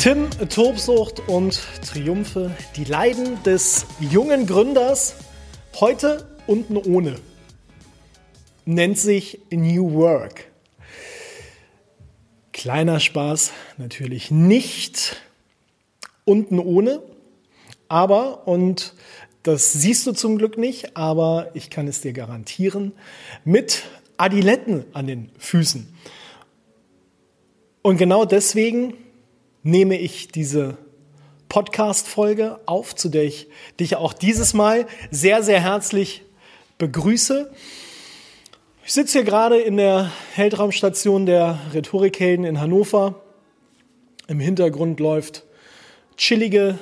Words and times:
Tim, 0.00 0.30
Tobsucht 0.48 1.28
und 1.28 1.60
Triumphe, 1.86 2.56
die 2.74 2.84
Leiden 2.84 3.42
des 3.42 3.84
jungen 4.00 4.46
Gründers, 4.46 5.16
heute 5.78 6.26
unten 6.46 6.78
ohne, 6.78 7.16
nennt 8.64 8.96
sich 8.96 9.42
New 9.50 9.92
Work. 9.92 10.46
Kleiner 12.54 12.98
Spaß, 12.98 13.52
natürlich 13.76 14.30
nicht 14.30 15.20
unten 16.24 16.58
ohne, 16.58 17.02
aber, 17.88 18.48
und 18.48 18.94
das 19.42 19.74
siehst 19.74 20.06
du 20.06 20.12
zum 20.12 20.38
Glück 20.38 20.56
nicht, 20.56 20.96
aber 20.96 21.50
ich 21.52 21.68
kann 21.68 21.86
es 21.86 22.00
dir 22.00 22.14
garantieren, 22.14 22.92
mit 23.44 23.82
Adiletten 24.16 24.86
an 24.94 25.06
den 25.06 25.30
Füßen. 25.36 25.94
Und 27.82 27.98
genau 27.98 28.24
deswegen 28.24 28.94
nehme 29.62 29.98
ich 29.98 30.28
diese 30.28 30.76
Podcast-Folge 31.48 32.60
auf, 32.66 32.94
zu 32.94 33.08
der 33.08 33.24
ich 33.24 33.48
dich 33.78 33.96
auch 33.96 34.12
dieses 34.12 34.54
Mal 34.54 34.86
sehr, 35.10 35.42
sehr 35.42 35.60
herzlich 35.60 36.22
begrüße. 36.78 37.50
Ich 38.84 38.92
sitze 38.92 39.18
hier 39.18 39.24
gerade 39.24 39.58
in 39.60 39.76
der 39.76 40.10
Heldraumstation 40.34 41.26
der 41.26 41.58
Rhetorikhelden 41.74 42.44
in 42.44 42.60
Hannover. 42.60 43.20
Im 44.28 44.40
Hintergrund 44.40 45.00
läuft 45.00 45.44
chillige 46.16 46.78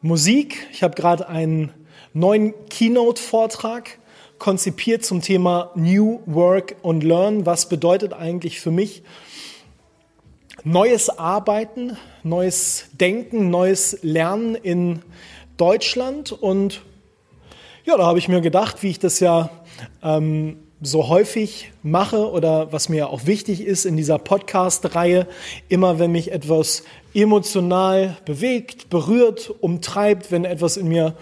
Musik. 0.00 0.66
Ich 0.72 0.82
habe 0.82 0.94
gerade 0.94 1.28
einen 1.28 1.72
neuen 2.12 2.54
Keynote-Vortrag 2.68 3.98
konzipiert 4.38 5.04
zum 5.04 5.22
Thema 5.22 5.72
New 5.74 6.20
Work 6.26 6.76
und 6.82 7.02
Learn. 7.02 7.46
Was 7.46 7.68
bedeutet 7.68 8.12
eigentlich 8.12 8.60
für 8.60 8.70
mich 8.70 9.02
neues 10.68 11.08
Arbeiten, 11.08 11.96
neues 12.22 12.88
Denken, 12.92 13.48
neues 13.48 14.00
Lernen 14.02 14.54
in 14.54 15.00
Deutschland. 15.56 16.30
Und 16.30 16.82
ja, 17.86 17.96
da 17.96 18.04
habe 18.04 18.18
ich 18.18 18.28
mir 18.28 18.42
gedacht, 18.42 18.82
wie 18.82 18.90
ich 18.90 18.98
das 18.98 19.18
ja 19.18 19.48
ähm, 20.02 20.58
so 20.82 21.08
häufig 21.08 21.72
mache 21.82 22.30
oder 22.30 22.70
was 22.70 22.90
mir 22.90 23.08
auch 23.08 23.24
wichtig 23.24 23.62
ist 23.62 23.86
in 23.86 23.96
dieser 23.96 24.18
Podcast-Reihe, 24.18 25.26
immer 25.70 25.98
wenn 25.98 26.12
mich 26.12 26.32
etwas 26.32 26.84
emotional 27.14 28.18
bewegt, 28.26 28.90
berührt, 28.90 29.50
umtreibt, 29.60 30.30
wenn 30.30 30.44
etwas 30.44 30.76
in 30.76 30.88
mir 30.88 31.16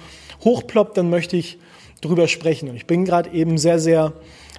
hochploppt, 0.44 0.96
dann 0.96 1.08
möchte 1.08 1.36
ich 1.36 1.58
drüber 2.00 2.26
sprechen. 2.26 2.68
Und 2.68 2.74
ich 2.74 2.86
bin 2.86 3.04
gerade 3.04 3.30
eben 3.30 3.58
sehr, 3.58 3.78
sehr, 3.78 4.12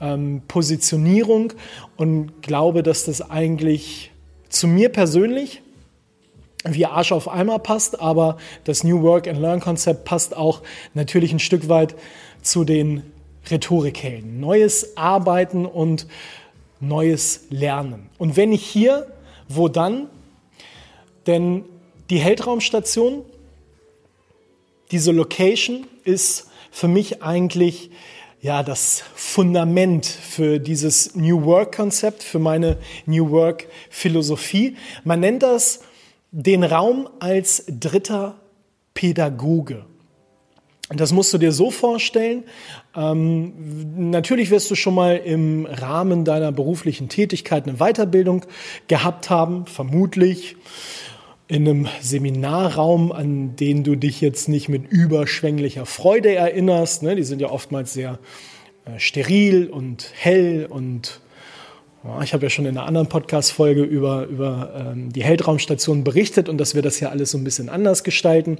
ähm, 0.00 0.42
Positionierung 0.48 1.52
und 1.96 2.40
glaube, 2.40 2.82
dass 2.82 3.04
das 3.04 3.30
eigentlich 3.30 4.10
zu 4.48 4.66
mir 4.66 4.88
persönlich 4.88 5.60
wie 6.64 6.86
Arsch 6.86 7.12
auf 7.12 7.28
Eimer 7.28 7.58
passt, 7.58 8.00
aber 8.00 8.36
das 8.64 8.84
New 8.84 9.02
Work 9.02 9.28
and 9.28 9.40
Learn 9.40 9.60
Konzept 9.60 10.04
passt 10.04 10.36
auch 10.36 10.62
natürlich 10.94 11.32
ein 11.32 11.38
Stück 11.38 11.68
weit 11.68 11.94
zu 12.42 12.64
den 12.64 13.02
Rhetorikhelden. 13.50 14.40
Neues 14.40 14.96
Arbeiten 14.96 15.66
und 15.66 16.06
neues 16.80 17.46
Lernen. 17.50 18.08
Und 18.18 18.36
wenn 18.36 18.50
nicht 18.50 18.64
hier, 18.64 19.06
wo 19.48 19.68
dann? 19.68 20.08
Denn 21.26 21.64
die 22.10 22.18
Heldraumstation, 22.18 23.24
diese 24.90 25.12
Location 25.12 25.86
ist 26.04 26.48
für 26.70 26.88
mich 26.88 27.22
eigentlich 27.22 27.90
ja 28.40 28.62
das 28.62 29.02
Fundament 29.14 30.06
für 30.06 30.58
dieses 30.58 31.14
New 31.14 31.44
Work 31.44 31.74
Konzept, 31.74 32.22
für 32.22 32.38
meine 32.38 32.78
New 33.04 33.30
Work 33.30 33.66
Philosophie. 33.90 34.76
Man 35.04 35.20
nennt 35.20 35.42
das 35.42 35.80
den 36.30 36.64
Raum 36.64 37.08
als 37.20 37.64
dritter 37.68 38.36
Pädagoge. 38.94 39.84
Das 40.90 41.12
musst 41.12 41.34
du 41.34 41.38
dir 41.38 41.52
so 41.52 41.70
vorstellen. 41.70 42.44
Ähm, 42.96 44.10
natürlich 44.10 44.50
wirst 44.50 44.70
du 44.70 44.74
schon 44.74 44.94
mal 44.94 45.16
im 45.16 45.66
Rahmen 45.66 46.24
deiner 46.24 46.50
beruflichen 46.50 47.10
Tätigkeit 47.10 47.68
eine 47.68 47.76
Weiterbildung 47.76 48.46
gehabt 48.88 49.28
haben, 49.28 49.66
vermutlich 49.66 50.56
in 51.46 51.68
einem 51.68 51.88
Seminarraum, 52.00 53.12
an 53.12 53.56
den 53.56 53.84
du 53.84 53.96
dich 53.96 54.20
jetzt 54.20 54.48
nicht 54.48 54.68
mit 54.68 54.90
überschwänglicher 54.90 55.84
Freude 55.84 56.34
erinnerst. 56.34 57.02
Ne? 57.02 57.16
Die 57.16 57.22
sind 57.22 57.40
ja 57.40 57.50
oftmals 57.50 57.92
sehr 57.92 58.18
äh, 58.86 58.98
steril 58.98 59.68
und 59.68 60.10
hell 60.14 60.66
und 60.68 61.20
ich 62.22 62.32
habe 62.32 62.46
ja 62.46 62.50
schon 62.50 62.64
in 62.64 62.78
einer 62.78 62.86
anderen 62.86 63.08
Podcast-Folge 63.08 63.82
über, 63.82 64.26
über 64.26 64.92
ähm, 64.92 65.12
die 65.12 65.24
Heldraumstation 65.24 66.04
berichtet 66.04 66.48
und 66.48 66.58
dass 66.58 66.76
wir 66.76 66.82
das 66.82 67.00
ja 67.00 67.08
alles 67.08 67.32
so 67.32 67.38
ein 67.38 67.44
bisschen 67.44 67.68
anders 67.68 68.04
gestalten. 68.04 68.58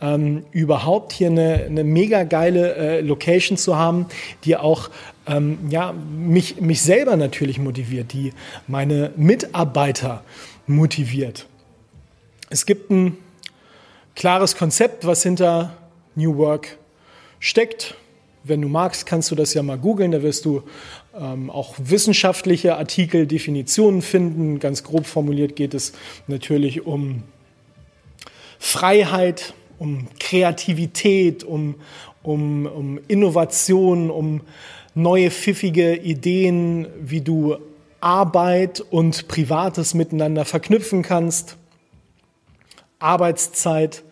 ähm, 0.00 0.44
überhaupt 0.52 1.12
hier 1.12 1.28
eine, 1.28 1.64
eine 1.66 1.84
mega 1.84 2.24
geile 2.24 2.74
äh, 2.74 3.00
Location 3.00 3.58
zu 3.58 3.76
haben, 3.76 4.06
die 4.44 4.56
auch 4.56 4.90
ähm, 5.26 5.58
ja, 5.70 5.92
mich, 5.92 6.60
mich 6.60 6.82
selber 6.82 7.16
natürlich 7.16 7.58
motiviert, 7.58 8.12
die 8.12 8.32
meine 8.66 9.12
Mitarbeiter 9.16 10.22
motiviert. 10.66 11.46
Es 12.50 12.64
gibt 12.64 12.90
ein 12.90 13.16
klares 14.14 14.56
Konzept, 14.56 15.06
was 15.06 15.22
hinter 15.22 15.76
New 16.14 16.36
Work 16.36 16.78
steckt. 17.40 17.94
Wenn 18.44 18.62
du 18.62 18.68
magst, 18.68 19.04
kannst 19.06 19.30
du 19.30 19.34
das 19.34 19.52
ja 19.54 19.62
mal 19.62 19.78
googeln. 19.78 20.12
Da 20.12 20.22
wirst 20.22 20.44
du 20.44 20.62
ähm, 21.18 21.50
auch 21.50 21.74
wissenschaftliche 21.78 22.76
Artikel, 22.76 23.26
Definitionen 23.26 24.00
finden. 24.00 24.58
Ganz 24.60 24.84
grob 24.84 25.06
formuliert 25.06 25.56
geht 25.56 25.74
es 25.74 25.92
natürlich 26.26 26.86
um 26.86 27.24
Freiheit, 28.58 29.54
um 29.78 30.08
Kreativität, 30.18 31.44
um, 31.44 31.76
um, 32.22 32.66
um 32.66 33.00
Innovation, 33.08 34.10
um 34.10 34.40
neue 34.94 35.30
pfiffige 35.30 35.94
Ideen, 35.96 36.86
wie 37.00 37.20
du 37.20 37.56
Arbeit 38.00 38.80
und 38.80 39.28
Privates 39.28 39.94
miteinander 39.94 40.44
verknüpfen 40.44 41.02
kannst. 41.02 41.56
Arbeitszeit 42.98 44.02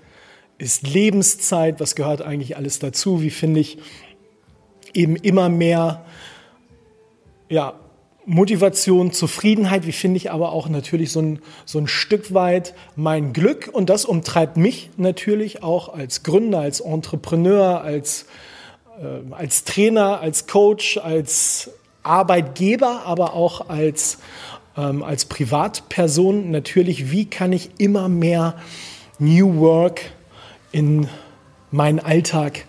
ist 0.59 0.87
Lebenszeit, 0.87 1.81
was 1.81 1.95
gehört 1.95 2.23
eigentlich 2.23 2.57
alles 2.57 2.79
dazu? 2.79 3.21
Wie 3.21 3.31
finde 3.31 3.61
ich 3.61 3.79
eben 4.95 5.17
immer 5.17 5.49
mehr 5.49 6.05
ja, 7.49 7.79
Motivation, 8.27 9.13
Zufriedenheit, 9.13 9.87
wie 9.87 9.93
finde 9.93 10.17
ich 10.17 10.33
aber 10.33 10.51
auch 10.51 10.69
natürlich 10.69 11.13
so 11.13 11.21
ein, 11.21 11.39
so 11.65 11.79
ein 11.79 11.87
Stück 11.87 12.35
weit 12.35 12.75
mein 12.97 13.33
Glück 13.33 13.71
und 13.73 13.89
das 13.89 14.05
umtreibt 14.05 14.57
mich 14.57 14.91
natürlich 14.97 15.63
auch 15.63 15.95
als 15.95 16.25
Gründer, 16.25 16.59
als 16.59 16.81
Entrepreneur, 16.81 17.81
als, 17.83 18.27
äh, 19.01 19.33
als 19.33 19.63
Trainer, 19.63 20.21
als 20.21 20.49
Coach, 20.49 20.99
als 20.99 21.71
Arbeitgeber, 22.03 23.03
aber 23.05 23.35
auch 23.35 23.69
als, 23.69 24.19
ähm, 24.77 25.05
als 25.05 25.27
Privatperson 25.27 26.51
natürlich, 26.51 27.13
wie 27.13 27.27
kann 27.27 27.53
ich 27.53 27.71
immer 27.79 28.09
mehr 28.09 28.57
New 29.21 29.61
Work 29.61 30.01
in 30.73 31.09
meinen 31.71 32.01
Alltag 32.01 32.67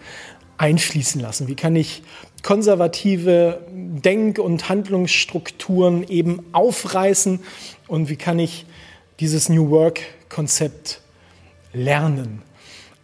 einfließen 0.60 1.20
lassen? 1.20 1.48
Wie 1.48 1.56
kann 1.56 1.76
ich 1.76 2.04
konservative 2.48 3.60
Denk- 3.74 4.40
und 4.40 4.70
Handlungsstrukturen 4.70 6.08
eben 6.08 6.46
aufreißen 6.54 7.42
und 7.90 8.08
wie 8.08 8.16
kann 8.16 8.40
ich 8.40 8.66
dieses 9.20 9.50
New 9.50 9.70
Work-Konzept 9.70 11.02
lernen? 11.74 12.42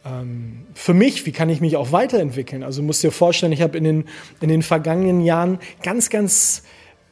Ähm, 0.06 0.66
für 0.74 0.94
mich, 0.94 1.25
wie 1.25 1.34
kann 1.34 1.50
ich 1.50 1.60
mich 1.60 1.75
auch 1.75 1.92
weiterentwickeln? 1.92 2.63
Also 2.63 2.81
musst 2.84 3.04
dir 3.04 3.12
vorstellen, 3.12 3.51
ich 3.51 3.62
habe 3.62 3.78
in 3.78 3.84
den, 3.84 4.06
in 4.40 4.48
den 4.48 4.62
vergangenen 4.62 5.19
Jahren 5.19 5.60
ganz, 5.81 6.10
ganz 6.10 6.63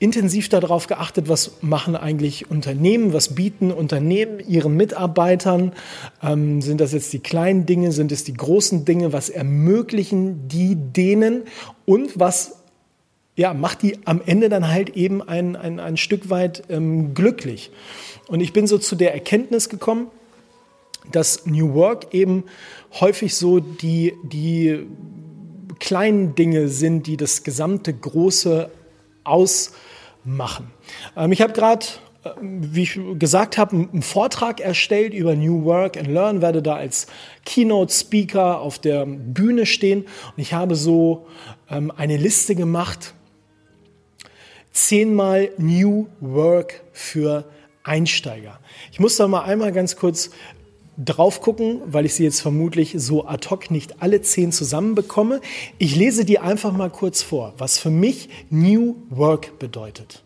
intensiv 0.02 0.50
darauf 0.50 0.88
geachtet, 0.88 1.30
was 1.30 1.52
machen 1.62 1.96
eigentlich 1.96 2.50
Unternehmen, 2.50 3.14
was 3.14 3.36
bieten 3.36 3.72
Unternehmen 3.72 4.40
ihren 4.40 4.76
Mitarbeitern. 4.76 5.74
Ähm, 6.24 6.62
sind 6.62 6.82
das 6.82 6.92
jetzt 6.92 7.14
die 7.14 7.20
kleinen 7.20 7.68
Dinge, 7.68 7.92
sind 7.92 8.12
es 8.12 8.24
die 8.24 8.34
großen 8.34 8.84
Dinge, 8.84 9.14
was 9.14 9.30
ermöglichen 9.30 10.48
die 10.48 10.76
denen 10.76 11.44
und 11.86 12.20
was 12.20 12.58
ja, 13.36 13.54
macht 13.54 13.84
die 13.84 14.00
am 14.06 14.22
Ende 14.26 14.50
dann 14.50 14.68
halt 14.68 14.90
eben 14.90 15.22
ein, 15.22 15.56
ein, 15.56 15.80
ein 15.80 15.98
Stück 15.98 16.30
weit 16.30 16.64
ähm, 16.70 17.14
glücklich. 17.14 17.72
Und 18.28 18.42
ich 18.42 18.54
bin 18.54 18.66
so 18.66 18.80
zu 18.80 18.96
der 18.96 19.14
Erkenntnis 19.14 19.70
gekommen, 19.70 20.08
dass 21.12 21.46
New 21.46 21.74
Work 21.76 22.14
eben 22.14 22.44
häufig 23.00 23.36
so 23.36 23.60
die, 23.60 24.14
die 24.24 24.86
kleinen 25.80 26.34
Dinge 26.36 26.70
sind, 26.70 27.08
die 27.08 27.18
das 27.18 27.44
gesamte 27.44 27.94
Große 27.94 28.70
ausmachen. 29.24 30.72
Ähm, 31.16 31.32
ich 31.32 31.42
habe 31.42 31.54
gerade, 31.54 31.86
äh, 32.24 32.30
wie 32.40 32.84
ich 32.84 33.00
gesagt 33.20 33.58
habe, 33.58 33.76
einen 33.76 34.02
Vortrag 34.02 34.60
erstellt 34.60 35.14
über 35.14 35.36
New 35.36 35.64
Work 35.66 35.98
and 35.98 36.08
Learn, 36.08 36.42
werde 36.42 36.62
da 36.62 36.76
als 36.76 37.08
Keynote-Speaker 37.46 38.60
auf 38.60 38.80
der 38.80 39.06
Bühne 39.06 39.66
stehen 39.66 40.02
und 40.02 40.38
ich 40.38 40.54
habe 40.54 40.76
so 40.76 41.28
ähm, 41.70 41.92
eine 41.96 42.18
Liste 42.18 42.56
gemacht, 42.56 43.14
zehnmal 44.72 45.52
New 45.58 46.08
Work 46.20 46.82
für 46.92 47.46
Einsteiger. 47.84 48.60
Ich 48.92 49.00
muss 49.00 49.18
da 49.18 49.28
mal 49.28 49.42
einmal 49.42 49.72
ganz 49.72 49.96
kurz 49.96 50.30
drauf 51.04 51.42
gucken, 51.42 51.82
weil 51.86 52.06
ich 52.06 52.14
sie 52.14 52.24
jetzt 52.24 52.42
vermutlich 52.42 52.94
so 52.98 53.26
ad 53.26 53.50
hoc 53.50 53.72
nicht 53.72 54.02
alle 54.02 54.22
zehn 54.22 54.52
zusammenbekomme. 54.52 55.42
Ich 55.78 55.96
lese 55.96 56.26
die 56.26 56.40
einfach 56.40 56.72
mal 56.72 56.90
kurz 56.90 57.22
vor, 57.22 57.54
was 57.58 57.80
für 57.80 57.90
mich 57.90 58.30
New 58.50 58.96
Work 59.10 59.60
bedeutet. 59.60 60.24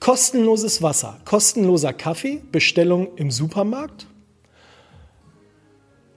Kostenloses 0.00 0.82
Wasser, 0.82 1.20
kostenloser 1.24 1.92
Kaffee, 1.92 2.40
Bestellung 2.52 3.08
im 3.16 3.30
Supermarkt. 3.30 4.06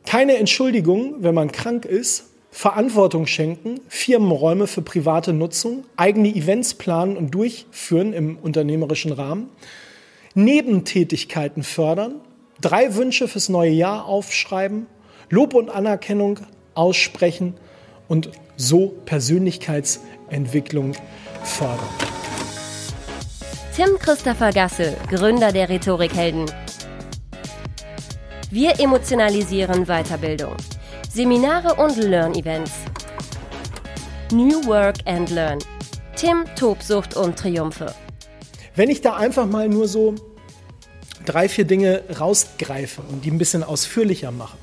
Keine 0.05 0.37
Entschuldigung, 0.37 1.15
wenn 1.19 1.35
man 1.35 1.51
krank 1.51 1.85
ist. 1.85 2.25
Verantwortung 2.53 3.27
schenken, 3.27 3.79
Firmenräume 3.87 4.67
für 4.67 4.81
private 4.81 5.31
Nutzung, 5.31 5.85
eigene 5.95 6.35
Events 6.35 6.73
planen 6.73 7.15
und 7.15 7.31
durchführen 7.33 8.11
im 8.11 8.37
unternehmerischen 8.37 9.13
Rahmen, 9.13 9.47
Nebentätigkeiten 10.35 11.63
fördern, 11.63 12.15
drei 12.61 12.95
Wünsche 12.95 13.27
fürs 13.27 13.49
neue 13.49 13.71
Jahr 13.71 14.05
aufschreiben, 14.05 14.85
Lob 15.29 15.53
und 15.53 15.69
Anerkennung 15.69 16.39
aussprechen 16.75 17.55
und 18.07 18.29
so 18.55 18.93
Persönlichkeitsentwicklung 19.05 20.93
fördern. 21.43 21.79
Tim 23.75 23.97
Christopher 23.99 24.51
Gasse, 24.51 24.95
Gründer 25.09 25.51
der 25.51 25.69
Rhetorikhelden. 25.69 26.45
Wir 28.51 28.79
emotionalisieren 28.79 29.85
Weiterbildung. 29.85 30.55
Seminare 31.09 31.81
und 31.81 31.97
Learn-Events. 31.97 32.73
New 34.31 34.65
Work 34.65 34.97
and 35.05 35.29
Learn. 35.29 35.59
Tim, 36.15 36.45
Tobsucht 36.55 37.15
und 37.15 37.39
Triumphe. 37.39 37.93
Wenn 38.75 38.89
ich 38.89 39.01
da 39.01 39.15
einfach 39.15 39.45
mal 39.45 39.67
nur 39.67 39.87
so 39.87 40.15
drei, 41.31 41.47
vier 41.47 41.65
Dinge 41.65 42.03
rausgreife 42.19 43.01
und 43.09 43.23
die 43.23 43.31
ein 43.31 43.37
bisschen 43.37 43.63
ausführlicher 43.63 44.31
mache. 44.31 44.57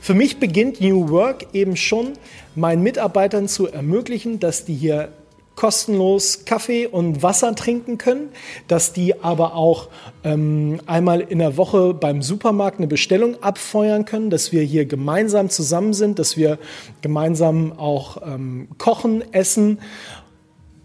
Für 0.00 0.14
mich 0.14 0.40
beginnt 0.40 0.80
New 0.80 1.10
Work 1.10 1.46
eben 1.52 1.76
schon, 1.76 2.14
meinen 2.56 2.82
Mitarbeitern 2.82 3.46
zu 3.46 3.68
ermöglichen, 3.68 4.40
dass 4.40 4.64
die 4.64 4.74
hier 4.74 5.10
kostenlos 5.54 6.44
Kaffee 6.44 6.86
und 6.88 7.22
Wasser 7.22 7.54
trinken 7.54 7.98
können, 7.98 8.30
dass 8.66 8.92
die 8.92 9.22
aber 9.22 9.54
auch 9.54 9.90
ähm, 10.24 10.80
einmal 10.86 11.20
in 11.20 11.38
der 11.38 11.56
Woche 11.56 11.94
beim 11.94 12.20
Supermarkt 12.20 12.78
eine 12.78 12.88
Bestellung 12.88 13.40
abfeuern 13.42 14.04
können, 14.04 14.30
dass 14.30 14.50
wir 14.50 14.62
hier 14.62 14.86
gemeinsam 14.86 15.50
zusammen 15.50 15.92
sind, 15.92 16.18
dass 16.18 16.36
wir 16.36 16.58
gemeinsam 17.00 17.78
auch 17.78 18.22
ähm, 18.26 18.68
kochen, 18.78 19.22
essen 19.32 19.78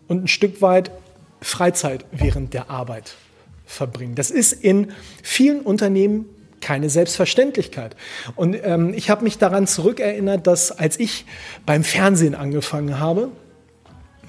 und 0.07 0.25
ein 0.25 0.27
Stück 0.27 0.61
weit 0.61 0.91
Freizeit 1.41 2.05
während 2.11 2.53
der 2.53 2.69
Arbeit 2.69 3.15
verbringen. 3.67 4.15
Das 4.15 4.31
ist 4.31 4.53
in 4.53 4.91
vielen 5.21 5.61
Unternehmen 5.61 6.25
keine 6.61 6.89
Selbstverständlichkeit. 6.89 7.95
Und 8.35 8.57
ähm, 8.63 8.93
ich 8.95 9.11
habe 9.11 9.23
mich 9.23 9.37
daran 9.37 9.67
zurückerinnert, 9.67 10.47
dass 10.47 10.71
als 10.71 10.99
ich 10.99 11.25
beim 11.65 11.83
Fernsehen 11.83 12.33
angefangen 12.33 12.99
habe, 12.99 13.29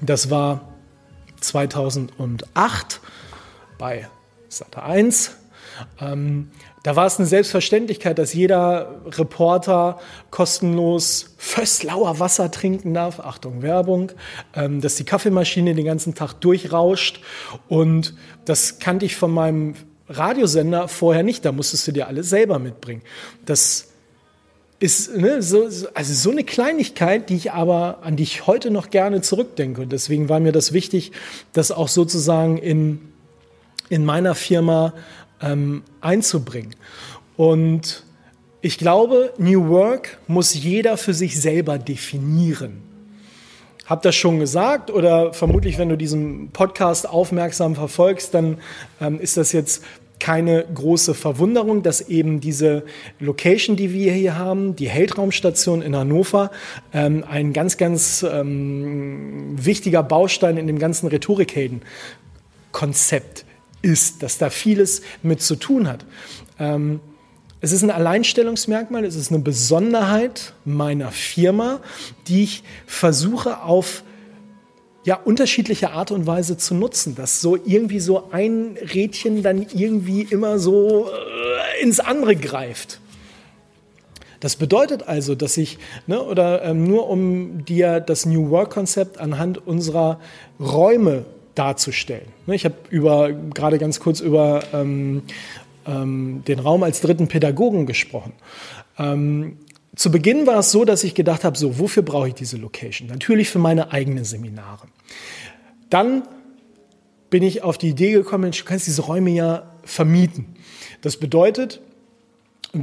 das 0.01 0.29
war 0.29 0.69
2008 1.41 3.01
bei 3.77 4.07
Sat 4.47 4.77
1, 4.77 5.31
ähm, 6.01 6.51
da 6.83 6.95
war 6.95 7.05
es 7.05 7.17
eine 7.17 7.27
Selbstverständlichkeit, 7.27 8.17
dass 8.17 8.33
jeder 8.33 9.01
Reporter 9.05 9.99
kostenlos 10.31 11.35
Fösslauer 11.37 12.19
Wasser 12.19 12.51
trinken 12.51 12.93
darf. 12.93 13.19
Achtung, 13.19 13.61
Werbung. 13.61 14.11
Ähm, 14.55 14.79
dass 14.79 14.95
die 14.95 15.03
Kaffeemaschine 15.03 15.75
den 15.75 15.85
ganzen 15.85 16.15
Tag 16.15 16.33
durchrauscht. 16.33 17.21
Und 17.67 18.15
das 18.45 18.79
kannte 18.79 19.05
ich 19.05 19.15
von 19.15 19.31
meinem 19.31 19.75
Radiosender 20.07 20.87
vorher 20.87 21.23
nicht. 21.23 21.43
Da 21.43 21.51
musstest 21.51 21.87
du 21.87 21.91
dir 21.91 22.07
alles 22.07 22.29
selber 22.29 22.59
mitbringen. 22.59 23.01
Das 23.45 23.89
ist 24.79 25.15
ne, 25.15 25.41
so, 25.41 25.67
also 25.93 26.13
so 26.13 26.31
eine 26.31 26.43
Kleinigkeit, 26.43 27.29
die 27.29 27.35
ich 27.35 27.51
aber, 27.51 27.99
an 28.01 28.15
die 28.15 28.23
ich 28.23 28.47
heute 28.47 28.71
noch 28.71 28.89
gerne 28.89 29.21
zurückdenke. 29.21 29.81
Und 29.81 29.91
deswegen 29.91 30.29
war 30.29 30.39
mir 30.39 30.53
das 30.53 30.71
wichtig, 30.71 31.11
das 31.51 31.71
auch 31.71 31.89
sozusagen 31.89 32.57
in, 32.57 32.99
in 33.89 34.05
meiner 34.05 34.35
Firma 34.35 34.93
ähm, 35.41 35.83
einzubringen. 36.01 36.75
Und 37.37 38.03
ich 38.61 38.77
glaube, 38.77 39.33
New 39.37 39.69
Work 39.69 40.17
muss 40.27 40.53
jeder 40.53 40.97
für 40.97 41.13
sich 41.13 41.39
selber 41.39 41.77
definieren. 41.77 42.81
Hab 43.85 44.01
das 44.01 44.15
schon 44.15 44.39
gesagt 44.39 44.91
oder 44.91 45.33
vermutlich, 45.33 45.77
wenn 45.77 45.89
du 45.89 45.97
diesen 45.97 46.51
Podcast 46.51 47.09
aufmerksam 47.09 47.75
verfolgst, 47.75 48.33
dann 48.33 48.57
ähm, 49.01 49.19
ist 49.19 49.37
das 49.37 49.51
jetzt 49.51 49.83
keine 50.19 50.65
große 50.73 51.13
Verwunderung, 51.13 51.81
dass 51.81 52.01
eben 52.01 52.41
diese 52.41 52.83
Location, 53.19 53.77
die 53.77 53.93
wir 53.93 54.13
hier 54.13 54.37
haben, 54.37 54.75
die 54.75 54.89
Heldraumstation 54.89 55.81
in 55.81 55.95
Hannover, 55.95 56.51
ähm, 56.93 57.23
ein 57.27 57.51
ganz, 57.53 57.77
ganz 57.77 58.23
ähm, 58.29 59.55
wichtiger 59.55 60.03
Baustein 60.03 60.57
in 60.57 60.67
dem 60.67 60.77
ganzen 60.77 61.07
Rhetorikhelden-Konzept 61.07 63.45
ist, 63.81 64.23
dass 64.23 64.37
da 64.37 64.49
vieles 64.49 65.01
mit 65.23 65.41
zu 65.41 65.55
tun 65.55 65.87
hat. 65.87 66.05
Ähm, 66.59 66.99
es 67.61 67.71
ist 67.71 67.83
ein 67.83 67.91
Alleinstellungsmerkmal, 67.91 69.03
es 69.03 69.15
ist 69.15 69.31
eine 69.31 69.39
Besonderheit 69.39 70.53
meiner 70.63 71.11
Firma, 71.11 71.81
die 72.27 72.43
ich 72.43 72.63
versuche 72.85 73.61
auf 73.61 74.03
ja, 75.03 75.15
unterschiedliche 75.15 75.91
Art 75.91 76.11
und 76.11 76.27
Weise 76.27 76.57
zu 76.57 76.73
nutzen, 76.73 77.15
dass 77.15 77.41
so 77.41 77.55
irgendwie 77.57 77.99
so 77.99 78.31
ein 78.31 78.77
Rädchen 78.93 79.43
dann 79.43 79.65
irgendwie 79.73 80.21
immer 80.21 80.59
so 80.59 81.09
äh, 81.09 81.83
ins 81.83 81.99
andere 81.99 82.35
greift. 82.35 82.99
Das 84.39 84.55
bedeutet 84.55 85.03
also, 85.03 85.35
dass 85.35 85.57
ich, 85.57 85.79
ne, 86.07 86.21
oder 86.21 86.63
ähm, 86.63 86.85
nur 86.85 87.09
um 87.09 87.65
dir 87.65 87.99
das 87.99 88.25
New 88.25 88.49
Work-Konzept 88.51 89.19
anhand 89.19 89.65
unserer 89.67 90.19
Räume 90.59 91.25
darzustellen. 91.59 92.27
Ne, 92.47 92.55
ich 92.55 92.65
habe 92.65 92.75
über 92.89 93.31
gerade 93.31 93.77
ganz 93.77 93.99
kurz 93.99 94.21
über 94.21 94.63
ähm, 94.73 95.23
ähm, 95.85 96.43
den 96.47 96.59
Raum 96.59 96.83
als 96.83 97.01
dritten 97.01 97.27
Pädagogen 97.27 97.85
gesprochen. 97.85 98.33
Ähm, 98.97 99.57
zu 99.95 100.11
Beginn 100.11 100.47
war 100.47 100.59
es 100.59 100.71
so, 100.71 100.85
dass 100.85 101.03
ich 101.03 101.13
gedacht 101.15 101.43
habe, 101.43 101.57
so, 101.57 101.77
wofür 101.77 102.03
brauche 102.03 102.29
ich 102.29 102.33
diese 102.33 102.55
Location? 102.55 103.09
Natürlich 103.09 103.49
für 103.49 103.59
meine 103.59 103.91
eigenen 103.91 104.23
Seminare. 104.23 104.87
Dann 105.89 106.23
bin 107.29 107.43
ich 107.43 107.63
auf 107.63 107.77
die 107.77 107.89
Idee 107.89 108.13
gekommen, 108.13 108.51
du 108.51 108.63
kannst 108.63 108.87
diese 108.87 109.01
Räume 109.01 109.31
ja 109.31 109.73
vermieten. 109.83 110.55
Das 111.01 111.17
bedeutet, 111.17 111.81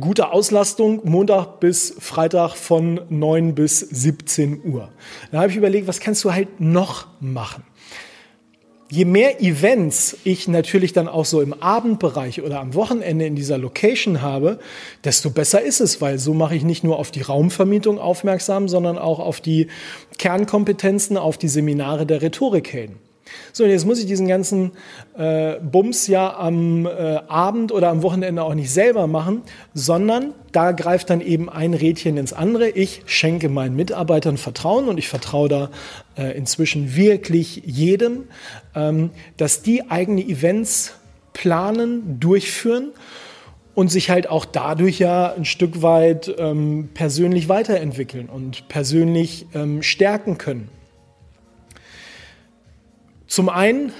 gute 0.00 0.33
Auslastung 0.33 1.00
Montag 1.04 1.61
bis 1.61 1.95
Freitag 1.99 2.54
von 2.54 3.00
9 3.09 3.54
bis 3.54 3.80
17 3.80 4.62
Uhr. 4.64 4.90
Da 5.33 5.38
habe 5.38 5.50
ich 5.50 5.56
überlegt, 5.56 5.87
was 5.87 6.00
kannst 6.00 6.25
du 6.25 6.33
halt 6.33 6.61
noch 6.61 7.06
machen? 7.21 7.64
Je 8.90 9.05
mehr 9.05 9.40
Events 9.40 10.16
ich 10.25 10.49
natürlich 10.49 10.93
dann 10.93 11.09
auch 11.09 11.25
so 11.25 11.40
im 11.40 11.52
Abendbereich 11.52 12.43
oder 12.43 12.61
am 12.61 12.75
Wochenende 12.75 13.26
in 13.26 13.35
dieser 13.35 13.59
Location 13.59 14.23
habe, 14.23 14.59
desto 15.05 15.31
besser 15.31 15.62
ist 15.62 15.81
es, 15.81 16.00
weil 16.00 16.19
so 16.19 16.35
mache 16.35 16.55
ich 16.55 16.64
nicht 16.64 16.85
nur 16.85 16.99
auf 16.99 17.11
die 17.11 17.23
Raumvermietung 17.23 17.99
aufmerksam, 17.99 18.69
sondern 18.69 18.99
auch 18.99 19.19
auf 19.19 19.40
die 19.40 19.69
Kernkompetenzen, 20.19 21.16
auf 21.16 21.38
die 21.38 21.49
Seminare 21.49 22.07
der 22.07 22.23
Rhetorikhelden. 22.23 23.06
So, 23.52 23.64
und 23.64 23.71
jetzt 23.71 23.87
muss 23.87 23.99
ich 23.99 24.07
diesen 24.07 24.28
ganzen 24.28 24.73
äh, 25.16 25.55
Bums 25.61 26.07
ja 26.07 26.37
am 26.37 26.87
äh, 26.87 26.90
Abend 27.28 27.73
oder 27.73 27.88
am 27.88 28.02
Wochenende 28.02 28.43
auch 28.43 28.55
nicht 28.55 28.71
selber 28.71 29.07
machen, 29.07 29.43
sondern 29.75 30.35
da 30.52 30.73
greift 30.73 31.11
dann 31.11 31.21
eben 31.21 31.49
ein 31.49 31.75
Rädchen 31.75 32.16
ins 32.16 32.33
andere. 32.33 32.69
Ich 32.69 33.02
schenke 33.07 33.49
meinen 33.49 33.76
Mitarbeitern 33.76 34.37
Vertrauen 34.37 34.88
und 34.88 34.99
ich 34.99 35.09
vertraue 35.09 35.49
da 35.49 35.71
äh, 36.16 36.37
inzwischen 36.37 36.97
wirklich 36.97 37.62
jedem, 37.64 38.25
ähm, 38.75 39.11
dass 39.37 39.62
die 39.62 39.90
eigene 39.90 40.23
Events 40.23 40.95
planen, 41.33 42.19
durchführen 42.19 42.93
und 43.75 43.90
sich 43.90 44.09
halt 44.09 44.28
auch 44.28 44.47
dadurch 44.47 44.99
ja 44.99 45.35
ein 45.35 45.45
Stück 45.45 45.83
weit 45.83 46.35
ähm, 46.38 46.88
persönlich 46.95 47.50
weiterentwickeln 47.50 48.28
und 48.31 48.69
persönlich 48.69 49.47
ähm, 49.55 49.83
stärken 49.83 50.38
können. 50.38 50.71
Zum 53.26 53.49
einen 53.49 53.92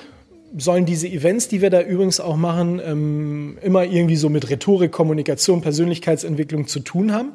sollen 0.56 0.87
diese 0.87 1.09
Events, 1.09 1.49
die 1.49 1.61
wir 1.61 1.71
da 1.71 1.83
übrigens 1.83 2.21
auch 2.21 2.37
machen, 2.37 2.80
ähm, 2.85 3.59
immer 3.62 3.85
irgendwie 3.85 4.16
so 4.16 4.28
mit 4.28 4.49
Rhetorik, 4.49 4.92
Kommunikation, 4.92 5.61
Persönlichkeitsentwicklung 5.61 6.66
zu 6.66 6.80
tun 6.80 7.12
haben. 7.12 7.33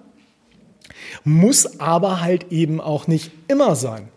Muss 1.24 1.80
aber 1.80 2.22
halt 2.22 2.52
eben 2.52 2.80
auch 2.80 3.08
nicht 3.08 3.32
immer 3.48 3.76
sein, 3.76 4.10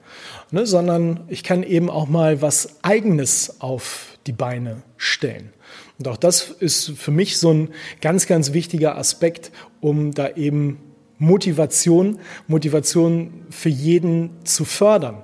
ne, 0.51 0.67
sondern 0.67 1.21
ich 1.29 1.43
kann 1.43 1.63
eben 1.63 1.91
auch 1.91 2.09
mal 2.09 2.41
was 2.41 2.79
Eigenes 2.83 3.61
auf 3.61 4.19
die 4.27 4.33
Beine 4.33 4.83
stellen. 4.97 5.53
Und 5.99 6.09
auch 6.09 6.17
das 6.17 6.51
ist 6.51 6.93
für 6.97 7.11
mich 7.11 7.39
so 7.39 7.53
ein 7.53 7.69
ganz, 8.01 8.27
ganz 8.27 8.53
wichtiger 8.53 8.97
Aspekt, 8.97 9.53
um 9.81 10.13
da 10.13 10.31
eben 10.31 10.79
Motivation, 11.19 12.19
Motivation 12.49 13.45
für 13.51 13.69
jeden 13.69 14.31
zu 14.45 14.65
fördern. 14.65 15.23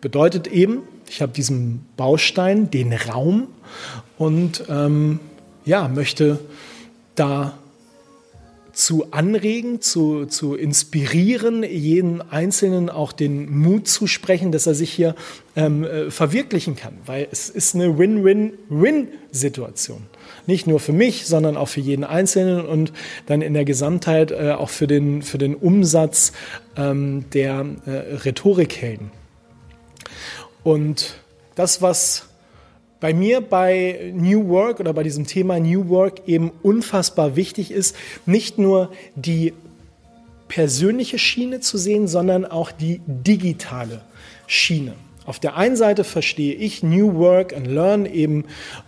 Bedeutet 0.00 0.46
eben, 0.46 0.82
ich 1.08 1.22
habe 1.22 1.32
diesen 1.32 1.86
Baustein, 1.96 2.70
den 2.70 2.92
Raum 2.92 3.48
und 4.18 4.64
ähm, 4.68 5.20
ja, 5.64 5.88
möchte 5.88 6.38
da 7.14 7.58
zu 8.78 9.10
anregen, 9.10 9.80
zu, 9.80 10.26
zu 10.26 10.54
inspirieren, 10.54 11.64
jeden 11.64 12.22
Einzelnen 12.22 12.90
auch 12.90 13.10
den 13.10 13.50
Mut 13.50 13.88
zu 13.88 14.06
sprechen, 14.06 14.52
dass 14.52 14.68
er 14.68 14.74
sich 14.74 14.92
hier 14.92 15.16
ähm, 15.56 15.82
äh, 15.82 16.12
verwirklichen 16.12 16.76
kann. 16.76 16.94
Weil 17.04 17.26
es 17.32 17.50
ist 17.50 17.74
eine 17.74 17.98
Win-Win-Win-Situation. 17.98 20.02
Nicht 20.46 20.68
nur 20.68 20.78
für 20.78 20.92
mich, 20.92 21.26
sondern 21.26 21.56
auch 21.56 21.66
für 21.66 21.80
jeden 21.80 22.04
Einzelnen 22.04 22.64
und 22.64 22.92
dann 23.26 23.42
in 23.42 23.54
der 23.54 23.64
Gesamtheit 23.64 24.30
äh, 24.30 24.52
auch 24.52 24.70
für 24.70 24.86
den, 24.86 25.22
für 25.22 25.38
den 25.38 25.56
Umsatz 25.56 26.30
ähm, 26.76 27.24
der 27.32 27.66
äh, 27.84 27.90
Rhetorikhelden. 27.90 29.10
Und 30.62 31.14
das, 31.54 31.82
was 31.82 32.28
bei 33.00 33.14
mir 33.14 33.40
bei 33.40 34.12
New 34.14 34.48
Work 34.48 34.80
oder 34.80 34.92
bei 34.92 35.02
diesem 35.02 35.26
Thema 35.26 35.60
New 35.60 35.88
Work 35.88 36.26
eben 36.26 36.50
unfassbar 36.62 37.36
wichtig 37.36 37.70
ist, 37.70 37.96
nicht 38.26 38.58
nur 38.58 38.90
die 39.14 39.54
persönliche 40.48 41.18
Schiene 41.18 41.60
zu 41.60 41.78
sehen, 41.78 42.08
sondern 42.08 42.44
auch 42.44 42.72
die 42.72 43.00
digitale 43.06 44.02
Schiene. 44.46 44.94
Auf 45.26 45.38
der 45.38 45.56
einen 45.56 45.76
Seite 45.76 46.04
verstehe 46.04 46.54
ich 46.54 46.82
New 46.82 47.14
Work 47.16 47.54
and 47.54 47.66
Learn 47.66 48.06
eben 48.06 48.46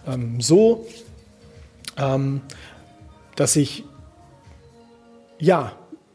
ähm, 0.09 0.41
so, 0.41 0.87
ähm, 1.99 2.41
dass 3.37 3.57
ich 3.57 3.85
ja 5.39 5.73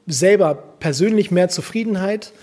selber 0.07 0.55
persönlich 0.79 1.31
mehr 1.31 1.50
Zufriedenheit 1.50 2.33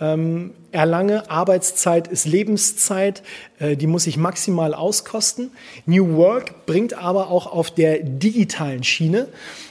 ähm, 0.00 0.52
erlange. 0.72 1.30
Arbeitszeit 1.30 2.08
ist 2.08 2.26
Lebenszeit, 2.26 3.22
äh, 3.58 3.76
die 3.76 3.86
muss 3.86 4.06
ich 4.06 4.16
maximal 4.16 4.74
auskosten. 4.74 5.50
New 5.86 6.16
Work 6.16 6.66
bringt 6.66 6.94
aber 6.94 7.30
auch 7.30 7.46
auf 7.46 7.70
der 7.70 7.98
digitalen 8.00 8.84
Schiene 8.84 9.28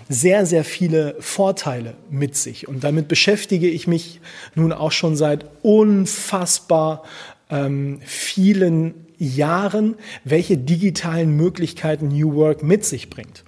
sehr, 0.09 0.45
sehr 0.45 0.63
viele 0.63 1.15
Vorteile 1.19 1.95
mit 2.09 2.35
sich. 2.35 2.67
Und 2.67 2.83
damit 2.83 3.07
beschäftige 3.07 3.69
ich 3.69 3.87
mich 3.87 4.21
nun 4.55 4.73
auch 4.73 4.91
schon 4.91 5.15
seit 5.15 5.45
unfassbar 5.61 7.03
ähm, 7.49 7.99
vielen 8.05 9.07
Jahren, 9.17 9.95
welche 10.23 10.57
digitalen 10.57 11.35
Möglichkeiten 11.35 12.09
New 12.09 12.35
Work 12.35 12.63
mit 12.63 12.85
sich 12.85 13.09
bringt. 13.09 13.43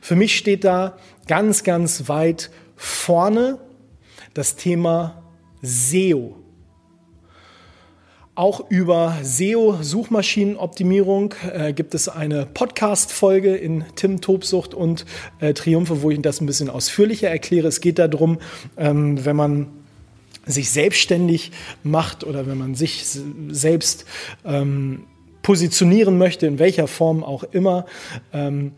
Für 0.00 0.16
mich 0.16 0.36
steht 0.36 0.64
da 0.64 0.96
ganz, 1.26 1.64
ganz 1.64 2.08
weit 2.08 2.50
vorne 2.76 3.58
das 4.34 4.56
Thema 4.56 5.22
SEO. 5.62 6.36
Auch 8.38 8.70
über 8.70 9.18
SEO-Suchmaschinenoptimierung 9.20 11.34
äh, 11.52 11.72
gibt 11.72 11.96
es 11.96 12.08
eine 12.08 12.46
Podcast-Folge 12.46 13.56
in 13.56 13.84
Tim 13.96 14.20
Tobsucht 14.20 14.74
und 14.74 15.04
äh, 15.40 15.54
Triumphe, 15.54 16.02
wo 16.02 16.12
ich 16.12 16.22
das 16.22 16.40
ein 16.40 16.46
bisschen 16.46 16.70
ausführlicher 16.70 17.28
erkläre. 17.28 17.66
Es 17.66 17.80
geht 17.80 17.98
darum, 17.98 18.38
ähm, 18.76 19.24
wenn 19.24 19.34
man 19.34 19.66
sich 20.46 20.70
selbstständig 20.70 21.50
macht 21.82 22.22
oder 22.22 22.46
wenn 22.46 22.58
man 22.58 22.76
sich 22.76 23.04
selbst 23.48 24.04
ähm, 24.44 25.06
positionieren 25.42 26.16
möchte, 26.16 26.46
in 26.46 26.60
welcher 26.60 26.86
Form 26.86 27.24
auch 27.24 27.42
immer, 27.42 27.86
ähm, 28.32 28.70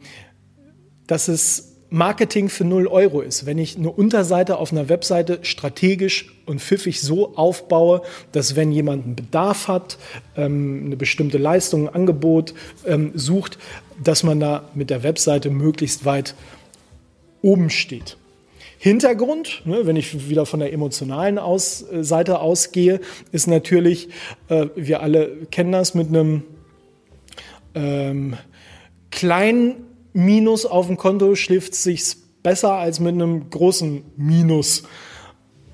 dass 1.07 1.29
es 1.29 1.70
Marketing 1.91 2.49
für 2.49 2.65
0 2.65 2.87
Euro 2.87 3.21
ist, 3.21 3.47
wenn 3.47 3.59
ich 3.59 3.77
eine 3.77 3.91
Unterseite 3.91 4.59
auf 4.59 4.71
einer 4.71 4.89
Webseite 4.89 5.41
strategisch 5.43 6.33
und 6.47 6.61
pfiffig 6.61 7.01
so 7.01 7.35
aufbaue, 7.37 8.03
dass 8.31 8.55
wenn 8.55 8.71
jemand 8.71 9.05
einen 9.05 9.17
Bedarf 9.17 9.67
hat, 9.67 9.99
ähm, 10.37 10.85
eine 10.87 10.97
bestimmte 10.97 11.37
Leistung, 11.37 11.89
ein 11.89 11.95
Angebot 11.95 12.55
ähm, 12.87 13.11
sucht, 13.15 13.59
dass 14.03 14.23
man 14.23 14.39
da 14.39 14.69
mit 14.75 14.89
der 14.89 15.03
Webseite 15.03 15.51
möglichst 15.51 16.05
weit 16.05 16.37
oben 17.43 17.71
steht. 17.71 18.17
Hintergrund, 18.79 19.63
ne, 19.65 19.81
wenn 19.85 19.97
ich 19.97 20.31
wieder 20.31 20.47
von 20.47 20.61
der 20.61 20.73
emotionalen 20.73 21.39
aus, 21.39 21.83
äh, 21.83 22.05
Seite 22.05 22.39
ausgehe, 22.39 23.01
ist 23.33 23.49
natürlich, 23.49 24.09
äh, 24.49 24.69
wir 24.77 25.03
alle 25.03 25.47
kennen 25.51 25.73
das 25.73 25.95
mit 25.95 26.09
einem 26.09 26.45
ähm, 27.75 28.37
kleinen 29.11 29.90
Minus 30.13 30.67
auf 30.67 30.87
dem 30.87 30.97
Konto 30.97 31.35
schläft 31.35 31.75
sich 31.75 32.17
besser 32.43 32.73
als 32.75 33.01
mit 33.01 33.15
einem 33.15 33.51
großen 33.51 34.03
Minus 34.17 34.85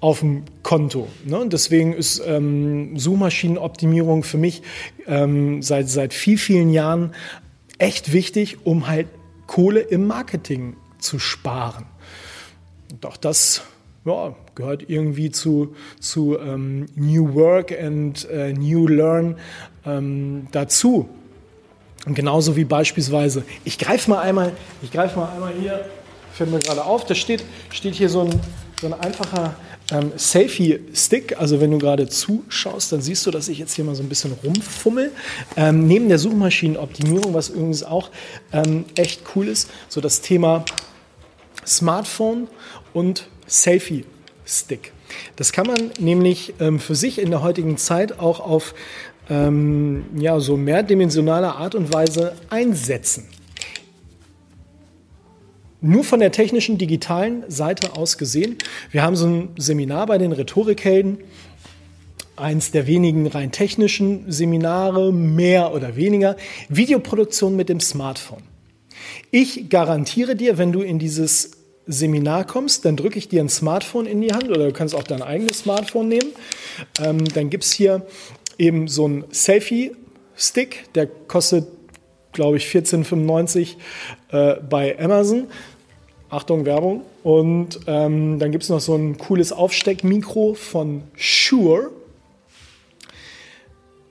auf 0.01 0.21
dem 0.21 0.45
Konto. 0.63 1.09
Ne? 1.25 1.39
Und 1.39 1.53
deswegen 1.53 1.93
ist 1.93 2.23
ähm, 2.25 2.99
Suchmaschinenoptimierung 2.99 4.23
für 4.23 4.39
mich 4.39 4.63
ähm, 5.07 5.63
seit, 5.63 5.89
seit 5.89 6.13
viel, 6.13 6.39
vielen 6.39 6.71
Jahren 6.71 7.13
echt 7.79 8.13
wichtig, 8.13 8.59
um 8.65 8.89
halt 8.89 9.09
Kohle 9.47 9.81
im 9.81 10.07
Marketing 10.07 10.77
zu 10.99 11.19
sparen. 11.19 11.87
Auch 13.05 13.17
das 13.17 13.63
ja, 14.05 14.35
gehört 14.55 14.89
irgendwie 14.89 15.31
zu, 15.31 15.75
zu 16.01 16.39
ähm, 16.39 16.87
New 16.95 17.35
Work 17.35 17.73
and 17.73 18.29
äh, 18.31 18.53
New 18.53 18.87
Learn 18.87 19.37
ähm, 19.85 20.49
dazu. 20.53 21.09
Und 22.07 22.15
genauso 22.15 22.57
wie 22.57 22.65
beispielsweise, 22.65 23.43
ich 23.65 23.79
greife 23.79 24.09
mal 24.09 24.23
einmal, 24.23 24.53
ich 24.81 24.91
greife 24.91 25.19
mal 25.19 25.29
einmal 25.29 25.53
hier 25.61 25.85
fällt 26.37 26.51
mir 26.51 26.59
gerade 26.59 26.85
auf, 26.85 27.07
da 27.07 27.15
steht, 27.15 27.43
steht 27.71 27.95
hier 27.95 28.11
so 28.11 28.21
ein, 28.21 28.41
so 28.81 28.87
ein 28.87 28.93
einfacher 28.93 29.57
ähm, 29.91 30.13
Selfie-Stick. 30.17 31.39
Also 31.39 31.61
wenn 31.61 31.71
du 31.71 31.79
gerade 31.79 32.09
zuschaust, 32.09 32.93
dann 32.93 33.01
siehst 33.01 33.25
du, 33.25 33.31
dass 33.31 33.49
ich 33.49 33.59
jetzt 33.59 33.73
hier 33.73 33.85
mal 33.85 33.95
so 33.95 34.03
ein 34.03 34.09
bisschen 34.09 34.33
rumfummel. 34.45 35.13
Ähm, 35.57 35.87
neben 35.87 36.09
der 36.09 36.19
Suchmaschinenoptimierung, 36.19 37.33
was 37.33 37.49
übrigens 37.49 37.83
auch 37.83 38.11
ähm, 38.53 38.85
echt 38.97 39.23
cool 39.35 39.49
ist, 39.49 39.71
so 39.89 40.03
das 40.03 40.21
Thema 40.21 40.65
Smartphone 41.67 42.49
und 42.93 43.29
Selfie-Stick. 43.47 44.93
Das 45.37 45.53
kann 45.53 45.67
man 45.67 45.91
nämlich 45.99 46.55
ähm, 46.61 46.79
für 46.81 46.95
sich 46.95 47.19
in 47.19 47.31
der 47.31 47.43
heutigen 47.43 47.79
Zeit 47.79 48.19
auch 48.19 48.41
auf 48.41 48.75
ähm, 49.29 50.05
ja, 50.19 50.39
so 50.41 50.57
mehrdimensionaler 50.57 51.57
Art 51.57 51.75
und 51.75 51.93
Weise 51.93 52.35
einsetzen. 52.51 53.29
Nur 55.81 56.05
von 56.05 56.21
der 56.21 56.33
technischen, 56.33 56.79
digitalen 56.79 57.45
Seite 57.49 57.97
aus 57.97 58.19
gesehen. 58.19 58.57
Wir 58.91 59.03
haben 59.03 59.15
so 59.15 59.27
ein 59.27 59.49
Seminar 59.57 60.07
bei 60.07 60.19
den 60.19 60.33
Rhetorikhelden, 60.33 61.19
eins 62.37 62.71
der 62.71 62.87
wenigen 62.87 63.27
rein 63.27 63.53
technischen 63.53 64.31
Seminare, 64.31 65.13
mehr 65.13 65.73
oder 65.73 65.97
weniger, 65.97 66.37
Videoproduktion 66.69 67.57
mit 67.57 67.69
dem 67.69 67.81
Smartphone. 67.81 68.43
Ich 69.31 69.69
garantiere 69.69 70.35
dir, 70.37 70.59
wenn 70.59 70.73
du 70.73 70.83
in 70.83 70.99
dieses 70.99 71.53
Seminar 71.87 72.45
kommst, 72.45 72.85
dann 72.85 72.97
drücke 72.97 73.19
ich 73.19 73.29
dir 73.29 73.41
ein 73.41 73.49
Smartphone 73.49 74.07
in 74.07 74.21
die 74.21 74.33
Hand 74.33 74.49
oder 74.49 74.67
du 74.67 74.73
kannst 74.73 74.95
auch 74.95 75.05
dein 75.05 75.23
eigenes 75.23 75.61
Smartphone 75.61 76.09
nehmen. 76.09 76.33
Ähm, 77.01 77.25
dann 77.33 77.49
gibt 77.49 77.65
es 77.65 77.73
hier 77.73 78.07
eben 78.59 78.89
so 78.89 79.09
ein 79.09 79.25
Selfie-Stick, 79.31 80.93
der 80.95 81.07
kostet, 81.07 81.67
glaube 82.33 82.57
ich, 82.57 82.67
14,95 82.67 83.77
äh, 84.31 84.61
bei 84.61 84.99
Amazon. 84.99 85.47
Achtung, 86.29 86.65
Werbung. 86.65 87.03
Und 87.23 87.81
ähm, 87.87 88.39
dann 88.39 88.51
gibt 88.51 88.65
es 88.65 88.71
noch 88.71 88.81
so 88.81 88.95
ein 88.97 89.17
cooles 89.17 89.53
Aufsteckmikro 89.53 90.55
von 90.55 91.05
Shure. 91.15 91.91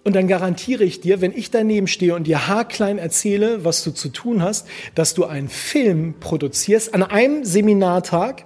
Und 0.05 0.15
dann 0.15 0.27
garantiere 0.27 0.83
ich 0.83 1.01
dir, 1.01 1.19
wenn 1.19 1.35
ich 1.35 1.49
daneben 1.49 1.87
stehe 1.87 2.15
und 2.15 2.27
dir 2.27 2.47
haarklein 2.47 2.99
erzähle, 2.99 3.65
was 3.65 3.83
du 3.83 3.91
zu 3.91 4.09
tun 4.09 4.41
hast, 4.43 4.67
dass 4.93 5.15
du 5.15 5.25
einen 5.25 5.49
Film 5.49 6.13
produzierst 6.19 6.93
an 6.93 7.01
einem 7.03 7.43
Seminartag, 7.43 8.45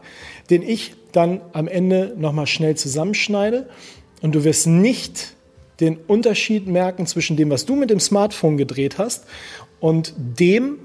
den 0.50 0.64
ich 0.64 0.94
dann 1.12 1.42
am 1.52 1.68
Ende 1.68 2.16
nochmal 2.18 2.48
schnell 2.48 2.76
zusammenschneide. 2.76 3.70
Und 4.22 4.34
du 4.36 4.46
wirst 4.46 4.68
nicht 4.68 5.34
den 5.80 5.98
Unterschied 5.98 6.68
merken 6.68 7.06
zwischen 7.06 7.38
dem, 7.38 7.50
was 7.50 7.66
du 7.66 7.76
mit 7.76 7.90
dem 7.90 8.00
Smartphone 8.00 8.58
gedreht 8.58 8.98
hast 8.98 9.26
und 9.80 10.14
dem, 10.18 10.80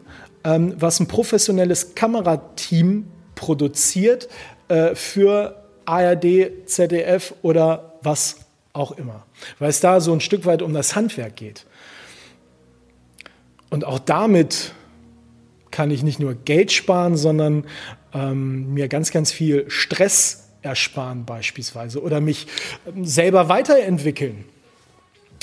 ähm, 0.44 0.74
was 0.78 1.00
ein 1.00 1.08
professionelles 1.08 1.94
Kamerateam 1.94 3.06
produziert 3.34 4.28
äh, 4.68 4.94
für 4.94 5.62
ARD, 5.86 6.66
ZDF 6.66 7.34
oder 7.42 7.94
was 8.02 8.36
auch 8.72 8.92
immer, 8.92 9.24
weil 9.58 9.70
es 9.70 9.80
da 9.80 10.00
so 10.00 10.12
ein 10.12 10.20
Stück 10.20 10.46
weit 10.46 10.62
um 10.62 10.72
das 10.72 10.96
Handwerk 10.96 11.36
geht. 11.36 11.64
Und 13.70 13.84
auch 13.84 13.98
damit 13.98 14.72
kann 15.70 15.90
ich 15.90 16.02
nicht 16.02 16.20
nur 16.20 16.34
Geld 16.34 16.70
sparen, 16.70 17.16
sondern 17.16 17.66
ähm, 18.12 18.72
mir 18.72 18.88
ganz, 18.88 19.10
ganz 19.10 19.32
viel 19.32 19.64
Stress 19.68 20.50
ersparen 20.62 21.24
beispielsweise 21.24 22.00
oder 22.00 22.20
mich 22.20 22.46
ähm, 22.86 23.04
selber 23.04 23.48
weiterentwickeln. 23.48 24.44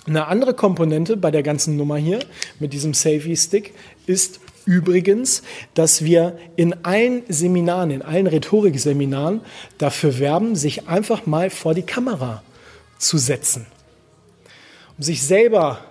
Eine 0.07 0.27
andere 0.27 0.53
Komponente 0.53 1.15
bei 1.15 1.29
der 1.29 1.43
ganzen 1.43 1.77
Nummer 1.77 1.97
hier 1.97 2.19
mit 2.59 2.73
diesem 2.73 2.93
Selfie-Stick 2.93 3.73
ist 4.07 4.39
übrigens, 4.65 5.43
dass 5.73 6.03
wir 6.03 6.37
in 6.55 6.83
allen 6.83 7.23
Seminaren, 7.27 7.91
in 7.91 8.01
allen 8.01 8.27
Rhetorikseminaren 8.27 9.41
dafür 9.77 10.17
werben, 10.19 10.55
sich 10.55 10.87
einfach 10.87 11.25
mal 11.25 11.49
vor 11.49 11.73
die 11.73 11.83
Kamera 11.83 12.41
zu 12.97 13.17
setzen. 13.17 13.67
Um 14.97 15.03
sich 15.03 15.23
selber 15.23 15.81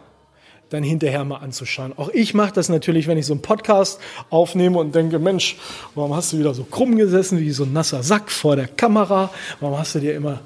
dann 0.71 0.83
hinterher 0.85 1.25
mal 1.25 1.39
anzuschauen. 1.39 1.93
Auch 1.97 2.09
ich 2.11 2.33
mache 2.33 2.53
das 2.53 2.69
natürlich, 2.69 3.09
wenn 3.09 3.19
ich 3.19 3.27
so 3.27 3.33
einen 3.33 3.43
Podcast 3.43 4.01
aufnehme 4.31 4.79
und 4.79 4.95
denke, 4.95 5.19
Mensch, 5.19 5.57
warum 5.95 6.15
hast 6.15 6.33
du 6.33 6.39
wieder 6.39 6.55
so 6.55 6.65
krumm 6.65 6.97
gesessen 6.97 7.41
wie 7.41 7.51
so 7.51 7.65
ein 7.65 7.73
nasser 7.73 8.03
Sack 8.05 8.31
vor 8.31 8.55
der 8.57 8.69
Kamera? 8.69 9.31
Warum 9.59 9.79
hast 9.79 9.97
du 9.97 9.99
dir 9.99 10.15
immer, 10.15 10.41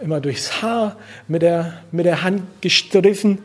immer 0.00 0.20
durchs 0.20 0.62
Haar 0.62 0.96
mit 1.28 1.42
der, 1.42 1.82
mit 1.92 2.06
der 2.06 2.22
Hand 2.22 2.42
gestriffen? 2.60 3.38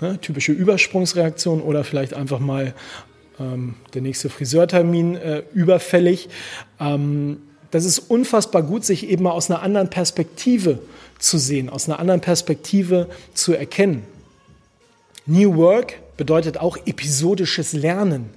Ne, 0.00 0.18
typische 0.20 0.52
Übersprungsreaktion 0.52 1.62
oder 1.62 1.84
vielleicht 1.84 2.14
einfach 2.14 2.40
mal 2.40 2.74
ähm, 3.38 3.74
der 3.94 4.02
nächste 4.02 4.28
Friseurtermin 4.28 5.16
äh, 5.16 5.42
überfällig. 5.54 6.28
Ähm, 6.80 7.38
das 7.70 7.84
ist 7.84 7.98
unfassbar 7.98 8.62
gut, 8.62 8.84
sich 8.84 9.08
eben 9.08 9.24
mal 9.24 9.32
aus 9.32 9.50
einer 9.50 9.62
anderen 9.62 9.90
Perspektive 9.90 10.80
zu 11.18 11.38
sehen, 11.38 11.68
aus 11.68 11.88
einer 11.88 11.98
anderen 11.98 12.20
Perspektive 12.20 13.08
zu 13.34 13.52
erkennen. 13.54 14.04
New 15.26 15.56
Work 15.56 15.94
bedeutet 16.16 16.58
auch 16.58 16.76
episodisches 16.86 17.72
Lernen. 17.72 18.30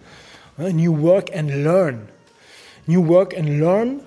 New 0.58 1.02
Work 1.02 1.36
and 1.36 1.52
Learn. 1.52 2.08
New 2.88 3.08
Work 3.08 3.38
and 3.38 3.50
Learn, 3.60 4.00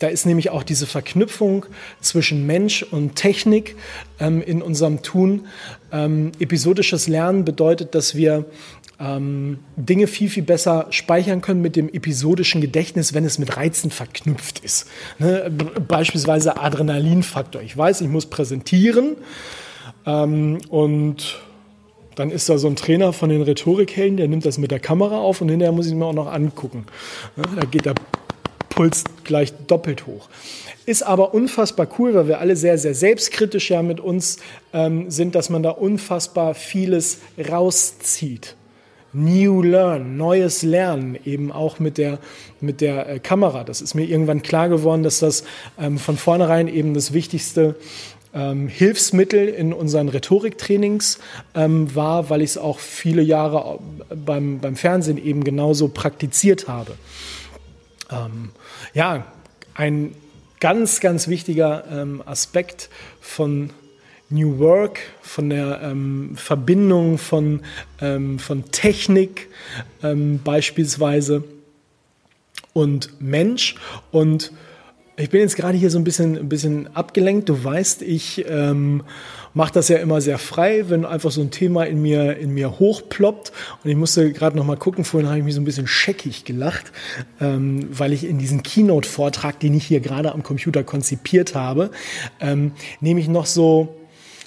da 0.00 0.08
ist 0.08 0.26
nämlich 0.26 0.50
auch 0.50 0.62
diese 0.62 0.86
Verknüpfung 0.86 1.66
zwischen 2.00 2.46
Mensch 2.46 2.82
und 2.82 3.16
Technik 3.16 3.76
ähm, 4.18 4.42
in 4.42 4.62
unserem 4.62 5.02
Tun. 5.02 5.46
Ähm, 5.92 6.32
episodisches 6.40 7.06
Lernen 7.06 7.44
bedeutet, 7.44 7.94
dass 7.94 8.14
wir 8.14 8.46
ähm, 8.98 9.58
Dinge 9.76 10.06
viel, 10.06 10.30
viel 10.30 10.42
besser 10.42 10.86
speichern 10.88 11.42
können 11.42 11.60
mit 11.60 11.76
dem 11.76 11.88
episodischen 11.90 12.62
Gedächtnis, 12.62 13.12
wenn 13.12 13.26
es 13.26 13.38
mit 13.38 13.56
Reizen 13.58 13.90
verknüpft 13.90 14.60
ist. 14.60 14.88
Ne? 15.18 15.50
Beispielsweise 15.86 16.56
Adrenalinfaktor. 16.56 17.60
Ich 17.60 17.76
weiß, 17.76 18.00
ich 18.00 18.08
muss 18.08 18.24
präsentieren 18.24 19.16
ähm, 20.06 20.58
und 20.70 21.40
dann 22.14 22.30
ist 22.30 22.48
da 22.48 22.56
so 22.56 22.68
ein 22.68 22.76
Trainer 22.76 23.12
von 23.12 23.28
den 23.28 23.42
Rhetorikhelden, 23.42 24.16
der 24.16 24.28
nimmt 24.28 24.46
das 24.46 24.56
mit 24.56 24.70
der 24.70 24.80
Kamera 24.80 25.18
auf 25.18 25.42
und 25.42 25.50
hinterher 25.50 25.72
muss 25.72 25.86
ich 25.86 25.94
mir 25.94 26.06
auch 26.06 26.14
noch 26.14 26.32
angucken. 26.32 26.86
Ne? 27.36 27.44
Da 27.56 27.66
geht 27.66 27.84
der 27.84 27.94
Puls 28.70 29.04
gleich 29.24 29.52
doppelt 29.66 30.06
hoch. 30.06 30.28
Ist 30.86 31.02
aber 31.02 31.34
unfassbar 31.34 31.86
cool, 31.98 32.14
weil 32.14 32.28
wir 32.28 32.40
alle 32.40 32.56
sehr, 32.56 32.78
sehr 32.78 32.94
selbstkritisch 32.94 33.70
ja 33.70 33.82
mit 33.82 34.00
uns 34.00 34.38
ähm, 34.72 35.10
sind, 35.10 35.34
dass 35.34 35.50
man 35.50 35.62
da 35.62 35.70
unfassbar 35.70 36.54
vieles 36.54 37.18
rauszieht. 37.50 38.56
New 39.12 39.62
Learn, 39.62 40.16
neues 40.16 40.62
Lernen, 40.62 41.18
eben 41.24 41.50
auch 41.50 41.80
mit 41.80 41.98
der, 41.98 42.18
mit 42.60 42.80
der 42.80 43.08
äh, 43.08 43.18
Kamera. 43.18 43.64
Das 43.64 43.80
ist 43.80 43.94
mir 43.94 44.04
irgendwann 44.04 44.42
klar 44.42 44.68
geworden, 44.68 45.02
dass 45.02 45.18
das 45.18 45.44
ähm, 45.78 45.98
von 45.98 46.16
vornherein 46.16 46.68
eben 46.68 46.94
das 46.94 47.12
wichtigste 47.12 47.74
ähm, 48.32 48.68
Hilfsmittel 48.68 49.48
in 49.48 49.72
unseren 49.72 50.08
Rhetoriktrainings 50.08 51.18
ähm, 51.54 51.94
war, 51.94 52.30
weil 52.30 52.42
ich 52.42 52.50
es 52.50 52.58
auch 52.58 52.78
viele 52.78 53.22
Jahre 53.22 53.80
beim, 54.14 54.60
beim 54.60 54.76
Fernsehen 54.76 55.22
eben 55.22 55.42
genauso 55.42 55.88
praktiziert 55.88 56.68
habe. 56.68 56.92
Ähm, 58.10 58.50
ja, 58.94 59.26
ein 59.74 60.14
ganz, 60.60 61.00
ganz 61.00 61.28
wichtiger 61.28 61.84
ähm, 61.90 62.22
Aspekt 62.26 62.90
von 63.20 63.70
New 64.28 64.58
Work, 64.58 65.00
von 65.22 65.50
der 65.50 65.80
ähm, 65.82 66.36
Verbindung 66.36 67.18
von, 67.18 67.62
ähm, 68.00 68.38
von 68.38 68.70
Technik 68.70 69.48
ähm, 70.02 70.40
beispielsweise 70.42 71.42
und 72.72 73.20
Mensch. 73.20 73.74
Und 74.12 74.52
ich 75.20 75.30
bin 75.30 75.40
jetzt 75.40 75.56
gerade 75.56 75.76
hier 75.76 75.90
so 75.90 75.98
ein 75.98 76.04
bisschen, 76.04 76.38
ein 76.38 76.48
bisschen 76.48 76.94
abgelenkt. 76.96 77.48
Du 77.48 77.62
weißt, 77.62 78.02
ich 78.02 78.44
ähm, 78.48 79.02
mache 79.52 79.72
das 79.72 79.88
ja 79.88 79.98
immer 79.98 80.20
sehr 80.20 80.38
frei, 80.38 80.84
wenn 80.88 81.04
einfach 81.04 81.30
so 81.30 81.42
ein 81.42 81.50
Thema 81.50 81.84
in 81.84 82.00
mir, 82.00 82.38
in 82.38 82.54
mir 82.54 82.78
hochploppt. 82.78 83.52
Und 83.84 83.90
ich 83.90 83.96
musste 83.96 84.32
gerade 84.32 84.56
noch 84.56 84.64
mal 84.64 84.76
gucken, 84.76 85.04
vorhin 85.04 85.28
habe 85.28 85.38
ich 85.38 85.44
mich 85.44 85.54
so 85.54 85.60
ein 85.60 85.64
bisschen 85.64 85.86
scheckig 85.86 86.44
gelacht, 86.44 86.92
ähm, 87.40 87.88
weil 87.90 88.12
ich 88.12 88.24
in 88.24 88.38
diesen 88.38 88.62
Keynote-Vortrag, 88.62 89.60
den 89.60 89.74
ich 89.74 89.84
hier 89.84 90.00
gerade 90.00 90.32
am 90.32 90.42
Computer 90.42 90.84
konzipiert 90.84 91.54
habe, 91.54 91.90
ähm, 92.40 92.72
nehme 93.00 93.20
noch 93.28 93.46
so 93.46 93.94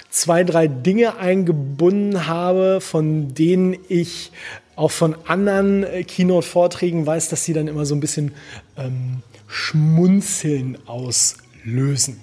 zwei, 0.10 0.44
drei 0.44 0.68
Dinge 0.68 1.18
eingebunden 1.18 2.28
habe, 2.28 2.82
von 2.82 3.34
denen 3.34 3.78
ich 3.90 4.32
auch 4.76 4.92
von 4.92 5.16
anderen 5.26 5.84
äh, 5.84 6.04
Keynote-Vorträgen 6.04 7.06
weiß, 7.06 7.30
dass 7.30 7.46
sie 7.46 7.54
dann 7.54 7.68
immer 7.68 7.86
so 7.86 7.94
ein 7.94 8.00
bisschen 8.00 8.32
ähm, 8.76 9.22
Schmunzeln 9.54 10.78
auslösen. 10.88 12.20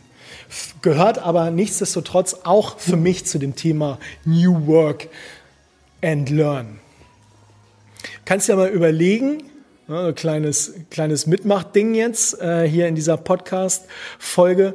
Gehört 0.83 1.19
aber 1.19 1.51
nichtsdestotrotz 1.51 2.41
auch 2.45 2.79
für 2.79 2.97
mich 2.97 3.25
zu 3.25 3.39
dem 3.39 3.55
Thema 3.55 3.99
New 4.25 4.67
Work 4.67 5.09
and 6.03 6.29
Learn. 6.31 6.81
Kannst 8.25 8.49
ja 8.49 8.57
mal 8.57 8.69
überlegen, 8.69 9.45
ne, 9.87 10.09
ein 10.09 10.15
kleines, 10.15 10.75
kleines 10.91 11.27
Mitmachding 11.27 11.95
jetzt 11.95 12.41
äh, 12.41 12.69
hier 12.69 12.89
in 12.89 12.95
dieser 12.95 13.17
Podcast-Folge 13.17 14.75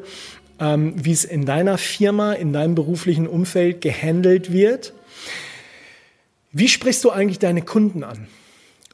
ähm, 0.59 0.93
wie 0.95 1.11
es 1.11 1.25
in 1.25 1.45
deiner 1.45 1.77
Firma, 1.77 2.33
in 2.33 2.53
deinem 2.53 2.75
beruflichen 2.75 3.27
Umfeld 3.27 3.81
gehandelt 3.81 4.51
wird. 4.51 4.93
Wie 6.51 6.69
sprichst 6.69 7.03
du 7.03 7.11
eigentlich 7.11 7.39
deine 7.39 7.61
Kunden 7.61 8.03
an? 8.03 8.27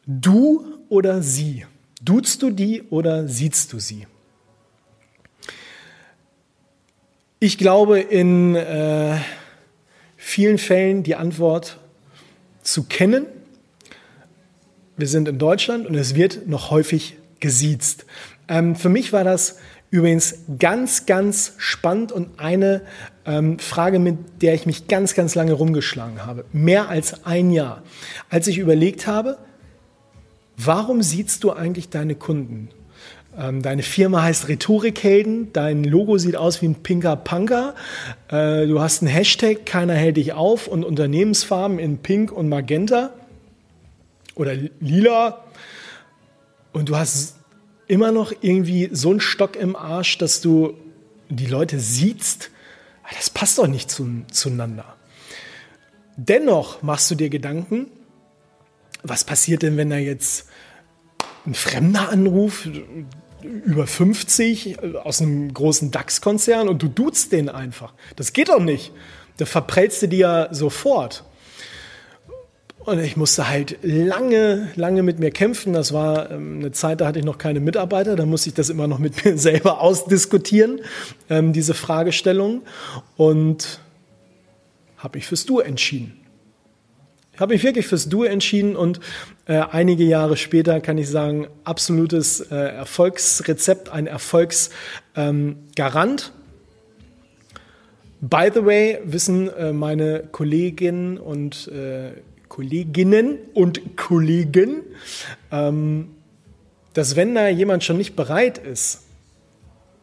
Du 0.08 0.66
oder 0.90 1.22
sie? 1.22 1.66
Duzt 2.04 2.42
du 2.42 2.50
die 2.50 2.82
oder 2.90 3.28
siehst 3.28 3.74
du 3.74 3.80
sie? 3.80 4.08
Ich 7.40 7.58
glaube 7.58 8.00
in 8.00 8.56
äh, 8.56 9.18
vielen 10.18 10.58
Fällen 10.58 11.04
die 11.04 11.16
Antwort 11.16 11.80
zu 12.64 12.84
kennen. 12.84 13.26
Wir 14.98 15.08
sind 15.08 15.28
in 15.28 15.38
Deutschland 15.38 15.88
und 15.88 15.96
es 15.96 16.16
wird 16.16 16.48
noch 16.48 16.72
häufig 16.72 17.18
gesiezt. 17.40 18.06
Ähm, 18.48 18.76
für 18.76 18.90
mich 18.90 19.14
war 19.14 19.24
das 19.24 19.58
übrigens 19.92 20.36
ganz, 20.58 21.06
ganz 21.06 21.54
spannend 21.58 22.12
und 22.12 22.40
eine 22.40 22.82
ähm, 23.26 23.60
Frage, 23.60 24.00
mit 24.00 24.42
der 24.42 24.54
ich 24.54 24.66
mich 24.66 24.88
ganz, 24.88 25.14
ganz 25.14 25.36
lange 25.36 25.54
rumgeschlagen 25.54 26.26
habe. 26.26 26.46
Mehr 26.52 26.90
als 26.90 27.26
ein 27.26 27.52
Jahr. 27.52 27.84
Als 28.30 28.48
ich 28.48 28.58
überlegt 28.58 29.06
habe, 29.06 29.38
warum 30.58 31.02
siehst 31.02 31.44
du 31.44 31.52
eigentlich 31.52 31.90
deine 31.90 32.16
Kunden? 32.16 32.70
Ähm, 33.38 33.62
deine 33.62 33.82
Firma 33.82 34.24
heißt 34.24 34.50
Rhetorikhelden, 34.50 35.54
dein 35.54 35.86
Logo 35.86 36.18
sieht 36.18 36.36
aus 36.36 36.62
wie 36.62 36.68
ein 36.68 36.76
pinker 36.76 37.16
Punker, 37.16 37.76
äh, 38.28 38.68
du 38.68 38.82
hast 38.82 39.02
einen 39.02 39.10
Hashtag, 39.10 39.66
keiner 39.66 39.94
hält 39.94 40.18
dich 40.18 40.34
auf 40.34 40.68
und 40.68 40.84
Unternehmensfarben 40.84 41.80
in 41.80 42.00
Pink 42.00 42.32
und 42.32 42.50
Magenta 42.50 43.12
oder 44.36 44.54
Lila 44.82 45.46
und 46.74 46.90
du 46.90 46.98
hast 46.98 47.36
immer 47.88 48.12
noch 48.12 48.34
irgendwie 48.42 48.90
so 48.92 49.12
einen 49.12 49.22
Stock 49.22 49.56
im 49.56 49.76
Arsch, 49.76 50.18
dass 50.18 50.42
du 50.42 50.74
die 51.30 51.46
Leute 51.46 51.80
siehst. 51.80 52.50
Das 53.16 53.30
passt 53.30 53.58
doch 53.58 53.68
nicht 53.68 53.92
zu, 53.92 54.24
zueinander. 54.32 54.96
Dennoch 56.16 56.82
machst 56.82 57.10
du 57.12 57.16
dir 57.16 57.30
Gedanken, 57.30 57.88
was 59.04 59.24
passiert 59.24 59.64
denn, 59.64 59.78
wenn 59.78 59.92
er 59.92 60.00
jetzt 60.00 60.48
ein 61.46 61.54
Fremder 61.54 62.10
anruft, 62.10 62.70
über 63.44 63.88
50 63.88 64.80
aus 65.04 65.22
einem 65.22 65.54
großen 65.54 65.92
DAX-Konzern 65.92 66.70
und 66.70 66.82
du 66.84 66.88
duzt 66.88 67.32
den 67.32 67.50
einfach. 67.50 67.94
Das 68.16 68.34
geht 68.34 68.50
doch 68.50 68.60
nicht. 68.60 68.92
Da 69.38 69.46
verprellst 69.46 70.04
du 70.04 70.08
dir 70.08 70.20
ja 70.20 70.54
sofort. 70.54 71.24
Und 72.84 73.00
ich 73.00 73.16
musste 73.16 73.48
halt 73.48 73.78
lange, 73.84 74.72
lange 74.76 75.04
mit 75.04 75.20
mir 75.20 75.30
kämpfen. 75.30 75.74
Das 75.74 75.94
war 75.94 76.32
ähm, 76.32 76.60
eine 76.60 76.72
Zeit, 76.72 77.02
da 77.02 77.08
hatte 77.08 77.20
ich 77.20 77.26
noch 77.26 77.38
keine 77.38 77.60
Mitarbeiter. 77.60 78.16
Da 78.16 78.26
musste 78.26 78.50
ich 78.50 78.56
das 78.56 78.70
immer 78.70 78.88
noch 78.88 78.98
mit 78.98 79.24
mir 79.26 79.38
selber 79.38 79.82
ausdiskutieren, 79.82 80.82
ähm, 81.30 81.54
diese 81.54 81.74
Fragestellung. 81.74 82.64
Und 83.18 83.80
habe 84.98 85.18
mich 85.18 85.28
fürs 85.28 85.46
Du 85.46 85.60
entschieden. 85.60 86.21
Ich 87.42 87.44
habe 87.44 87.56
mich 87.56 87.64
wirklich 87.64 87.88
fürs 87.88 88.08
Du 88.08 88.22
entschieden 88.22 88.76
und 88.76 89.00
äh, 89.48 89.54
einige 89.72 90.04
Jahre 90.04 90.38
später 90.38 90.80
kann 90.80 91.00
ich 91.00 91.10
sagen, 91.10 91.48
absolutes 91.64 92.40
äh, 92.40 92.56
Erfolgsrezept, 92.56 93.90
ein 93.90 94.06
Erfolgsgarant. 94.06 94.70
Ähm, 95.16 95.56
By 98.22 98.52
the 98.54 98.64
way, 98.64 99.00
wissen 99.06 99.50
äh, 99.50 99.74
meine 99.74 100.26
Kolleginnen 100.32 101.18
und 101.18 101.68
äh, 101.70 102.12
Kolleginnen 102.48 103.40
und 103.56 103.98
Kollegen, 103.98 104.84
ähm, 105.52 106.10
dass 106.94 107.16
wenn 107.16 107.34
da 107.34 107.48
jemand 107.48 107.84
schon 107.84 107.98
nicht 107.98 108.16
bereit 108.16 108.60
ist, 108.60 109.02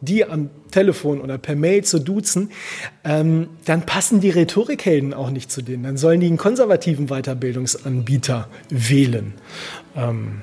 die 0.01 0.25
am 0.25 0.49
Telefon 0.71 1.21
oder 1.21 1.37
per 1.37 1.55
Mail 1.55 1.83
zu 1.83 1.99
duzen, 1.99 2.51
ähm, 3.03 3.49
dann 3.65 3.85
passen 3.85 4.21
die 4.21 4.29
Rhetorikhelden 4.29 5.13
auch 5.13 5.29
nicht 5.29 5.51
zu 5.51 5.61
denen. 5.61 5.83
Dann 5.83 5.97
sollen 5.97 6.19
die 6.19 6.27
einen 6.27 6.37
konservativen 6.37 7.07
Weiterbildungsanbieter 7.07 8.47
wählen. 8.69 9.33
Ähm, 9.95 10.41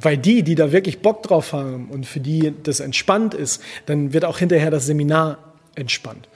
weil 0.00 0.16
die, 0.16 0.42
die 0.42 0.54
da 0.54 0.70
wirklich 0.70 1.00
Bock 1.00 1.24
drauf 1.24 1.52
haben 1.52 1.88
und 1.90 2.06
für 2.06 2.20
die 2.20 2.52
das 2.62 2.80
entspannt 2.80 3.34
ist, 3.34 3.62
dann 3.86 4.12
wird 4.12 4.24
auch 4.24 4.38
hinterher 4.38 4.70
das 4.70 4.86
Seminar 4.86 5.38
entspannt. 5.74 6.28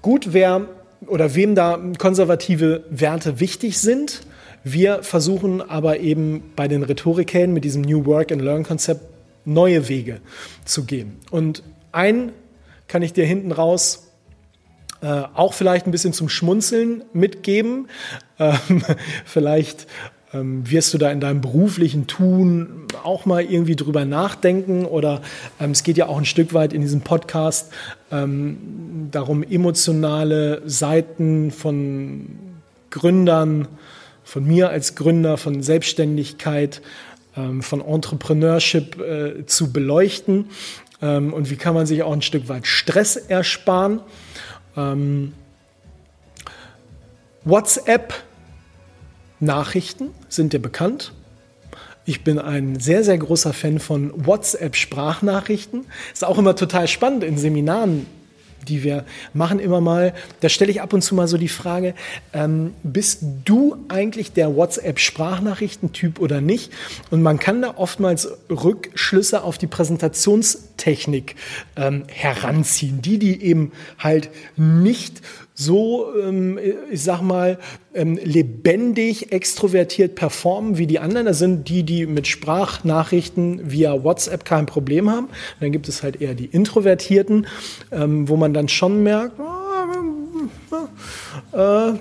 Gut, 0.00 0.28
wer 0.32 0.68
oder 1.06 1.34
wem 1.34 1.54
da 1.54 1.78
konservative 1.98 2.84
Werte 2.88 3.40
wichtig 3.40 3.78
sind, 3.78 4.22
wir 4.64 5.02
versuchen 5.02 5.60
aber 5.60 5.98
eben 6.00 6.42
bei 6.54 6.68
den 6.68 6.82
Rhetorikhelden 6.84 7.52
mit 7.52 7.64
diesem 7.64 7.82
New 7.82 8.06
Work 8.06 8.30
and 8.30 8.40
Learn 8.40 8.62
Konzept 8.62 9.11
neue 9.44 9.88
Wege 9.88 10.20
zu 10.64 10.84
gehen. 10.84 11.18
Und 11.30 11.62
ein 11.92 12.32
kann 12.88 13.02
ich 13.02 13.12
dir 13.12 13.24
hinten 13.24 13.52
raus 13.52 14.08
äh, 15.02 15.22
auch 15.34 15.52
vielleicht 15.52 15.86
ein 15.86 15.90
bisschen 15.90 16.12
zum 16.12 16.28
Schmunzeln 16.28 17.04
mitgeben. 17.12 17.88
Ähm, 18.38 18.82
vielleicht 19.24 19.86
ähm, 20.32 20.68
wirst 20.68 20.92
du 20.92 20.98
da 20.98 21.12
in 21.12 21.20
deinem 21.20 21.40
beruflichen 21.40 22.08
Tun 22.08 22.86
auch 23.04 23.24
mal 23.24 23.44
irgendwie 23.44 23.76
drüber 23.76 24.04
nachdenken 24.04 24.84
oder 24.84 25.20
ähm, 25.60 25.70
es 25.70 25.84
geht 25.84 25.96
ja 25.96 26.06
auch 26.08 26.18
ein 26.18 26.24
Stück 26.24 26.52
weit 26.54 26.72
in 26.72 26.80
diesem 26.80 27.02
Podcast 27.02 27.72
ähm, 28.10 29.08
darum, 29.12 29.44
emotionale 29.44 30.62
Seiten 30.64 31.52
von 31.52 32.26
Gründern, 32.90 33.68
von 34.24 34.44
mir 34.44 34.70
als 34.70 34.94
Gründer, 34.94 35.36
von 35.36 35.62
Selbstständigkeit 35.62 36.82
von 37.62 37.80
Entrepreneurship 37.80 39.00
äh, 39.00 39.46
zu 39.46 39.72
beleuchten 39.72 40.50
ähm, 41.00 41.32
und 41.32 41.48
wie 41.50 41.56
kann 41.56 41.74
man 41.74 41.86
sich 41.86 42.02
auch 42.02 42.12
ein 42.12 42.20
Stück 42.22 42.48
weit 42.48 42.66
Stress 42.66 43.16
ersparen. 43.16 44.00
Ähm, 44.76 45.32
WhatsApp-Nachrichten 47.44 50.10
sind 50.28 50.52
dir 50.52 50.60
bekannt. 50.60 51.12
Ich 52.04 52.24
bin 52.24 52.38
ein 52.38 52.80
sehr, 52.80 53.04
sehr 53.04 53.18
großer 53.18 53.52
Fan 53.52 53.78
von 53.78 54.26
WhatsApp-Sprachnachrichten. 54.26 55.86
Ist 56.12 56.24
auch 56.24 56.38
immer 56.38 56.56
total 56.56 56.88
spannend 56.88 57.22
in 57.24 57.38
Seminaren 57.38 58.06
die 58.68 58.82
wir 58.82 59.04
machen 59.34 59.58
immer 59.58 59.80
mal, 59.80 60.14
da 60.40 60.48
stelle 60.48 60.70
ich 60.70 60.80
ab 60.80 60.92
und 60.92 61.02
zu 61.02 61.14
mal 61.14 61.28
so 61.28 61.38
die 61.38 61.48
Frage, 61.48 61.94
ähm, 62.32 62.74
bist 62.82 63.22
du 63.44 63.76
eigentlich 63.88 64.32
der 64.32 64.56
WhatsApp-Sprachnachrichtentyp 64.56 66.20
oder 66.20 66.40
nicht? 66.40 66.72
Und 67.10 67.22
man 67.22 67.38
kann 67.38 67.62
da 67.62 67.74
oftmals 67.76 68.28
Rückschlüsse 68.50 69.42
auf 69.42 69.58
die 69.58 69.66
Präsentationstechnik 69.66 71.36
ähm, 71.76 72.04
heranziehen, 72.08 73.02
die, 73.02 73.18
die 73.18 73.42
eben 73.42 73.72
halt 73.98 74.30
nicht 74.56 75.22
so, 75.64 76.08
ähm, 76.20 76.58
ich 76.90 77.02
sag 77.02 77.22
mal, 77.22 77.58
ähm, 77.94 78.18
lebendig, 78.22 79.32
extrovertiert 79.32 80.14
performen 80.14 80.78
wie 80.78 80.86
die 80.86 80.98
anderen. 80.98 81.26
Das 81.26 81.38
sind 81.38 81.68
die, 81.68 81.82
die 81.82 82.06
mit 82.06 82.26
Sprachnachrichten 82.26 83.70
via 83.70 84.02
WhatsApp 84.02 84.44
kein 84.44 84.66
Problem 84.66 85.10
haben. 85.10 85.26
Und 85.26 85.60
dann 85.60 85.72
gibt 85.72 85.88
es 85.88 86.02
halt 86.02 86.20
eher 86.20 86.34
die 86.34 86.46
Introvertierten, 86.46 87.46
ähm, 87.90 88.28
wo 88.28 88.36
man 88.36 88.54
dann 88.54 88.68
schon 88.68 89.02
merkt, 89.02 89.38
äh, 91.52 91.90
äh, 91.90 91.94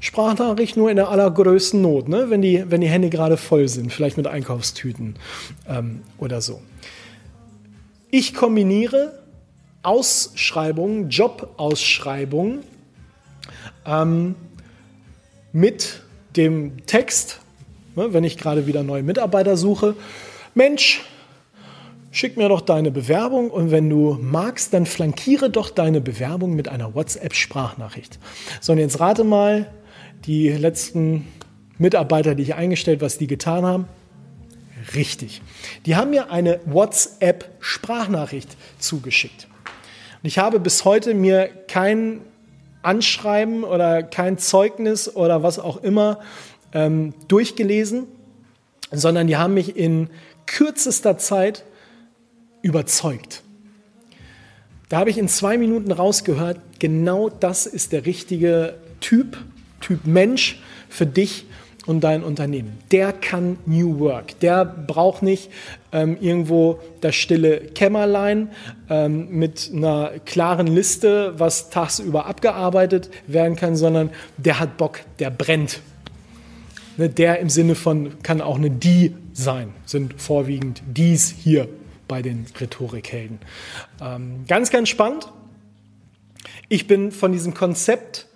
Sprachnachricht 0.00 0.76
nur 0.76 0.90
in 0.90 0.96
der 0.96 1.10
allergrößten 1.10 1.80
Not, 1.80 2.08
ne? 2.08 2.28
wenn, 2.28 2.42
die, 2.42 2.64
wenn 2.68 2.80
die 2.80 2.88
Hände 2.88 3.08
gerade 3.08 3.36
voll 3.36 3.68
sind, 3.68 3.92
vielleicht 3.92 4.16
mit 4.16 4.26
Einkaufstüten 4.26 5.14
ähm, 5.68 6.00
oder 6.18 6.40
so. 6.40 6.60
Ich 8.10 8.34
kombiniere 8.34 9.21
Ausschreibungen, 9.82 11.10
Jobausschreibungen 11.10 12.60
ähm, 13.86 14.34
mit 15.52 16.02
dem 16.36 16.86
Text, 16.86 17.40
ne, 17.96 18.12
wenn 18.12 18.24
ich 18.24 18.38
gerade 18.38 18.66
wieder 18.66 18.82
neue 18.82 19.02
Mitarbeiter 19.02 19.56
suche, 19.56 19.96
Mensch, 20.54 21.02
schick 22.10 22.36
mir 22.36 22.48
doch 22.48 22.60
deine 22.60 22.90
Bewerbung 22.90 23.50
und 23.50 23.70
wenn 23.70 23.88
du 23.88 24.18
magst, 24.20 24.72
dann 24.74 24.86
flankiere 24.86 25.50
doch 25.50 25.70
deine 25.70 26.00
Bewerbung 26.00 26.54
mit 26.54 26.68
einer 26.68 26.94
WhatsApp-Sprachnachricht. 26.94 28.18
So, 28.60 28.72
und 28.72 28.78
jetzt 28.78 29.00
rate 29.00 29.24
mal, 29.24 29.72
die 30.26 30.48
letzten 30.50 31.26
Mitarbeiter, 31.78 32.34
die 32.34 32.44
ich 32.44 32.54
eingestellt, 32.54 33.00
was 33.00 33.18
die 33.18 33.26
getan 33.26 33.64
haben. 33.64 33.88
Richtig. 34.94 35.42
Die 35.86 35.96
haben 35.96 36.10
mir 36.10 36.30
eine 36.30 36.60
WhatsApp-Sprachnachricht 36.66 38.56
zugeschickt. 38.78 39.48
Und 40.22 40.28
ich 40.28 40.38
habe 40.38 40.60
bis 40.60 40.84
heute 40.84 41.14
mir 41.14 41.48
kein 41.66 42.20
Anschreiben 42.82 43.64
oder 43.64 44.04
kein 44.04 44.38
Zeugnis 44.38 45.14
oder 45.14 45.42
was 45.42 45.58
auch 45.58 45.82
immer 45.82 46.20
ähm, 46.72 47.12
durchgelesen, 47.26 48.06
sondern 48.92 49.26
die 49.26 49.36
haben 49.36 49.54
mich 49.54 49.76
in 49.76 50.10
kürzester 50.46 51.18
Zeit 51.18 51.64
überzeugt. 52.62 53.42
Da 54.88 54.98
habe 54.98 55.10
ich 55.10 55.18
in 55.18 55.26
zwei 55.26 55.58
Minuten 55.58 55.90
rausgehört, 55.90 56.60
genau 56.78 57.28
das 57.28 57.66
ist 57.66 57.92
der 57.92 58.06
richtige 58.06 58.74
Typ, 59.00 59.38
Typ 59.80 60.06
Mensch 60.06 60.60
für 60.88 61.06
dich 61.06 61.46
und 61.86 62.02
dein 62.02 62.22
Unternehmen. 62.22 62.78
Der 62.90 63.12
kann 63.12 63.58
New 63.66 63.98
Work. 63.98 64.38
Der 64.40 64.64
braucht 64.64 65.22
nicht 65.22 65.50
ähm, 65.92 66.16
irgendwo 66.20 66.80
das 67.00 67.14
stille 67.14 67.58
Kämmerlein 67.60 68.50
ähm, 68.88 69.28
mit 69.30 69.70
einer 69.74 70.12
klaren 70.24 70.66
Liste, 70.66 71.34
was 71.38 71.70
tagsüber 71.70 72.26
abgearbeitet 72.26 73.10
werden 73.26 73.56
kann, 73.56 73.76
sondern 73.76 74.10
der 74.36 74.60
hat 74.60 74.76
Bock, 74.76 75.00
der 75.18 75.30
brennt. 75.30 75.80
Ne, 76.96 77.08
der 77.08 77.38
im 77.38 77.48
Sinne 77.48 77.74
von 77.74 78.22
kann 78.22 78.40
auch 78.40 78.56
eine 78.56 78.70
die 78.70 79.14
sein, 79.32 79.72
sind 79.86 80.20
vorwiegend 80.20 80.82
dies 80.86 81.30
hier 81.30 81.68
bei 82.06 82.20
den 82.20 82.46
Rhetorikhelden. 82.60 83.38
Ähm, 84.00 84.44
ganz, 84.46 84.70
ganz 84.70 84.90
spannend. 84.90 85.32
Ich 86.68 86.86
bin 86.86 87.10
von 87.12 87.32
diesem 87.32 87.54
Konzept 87.54 88.26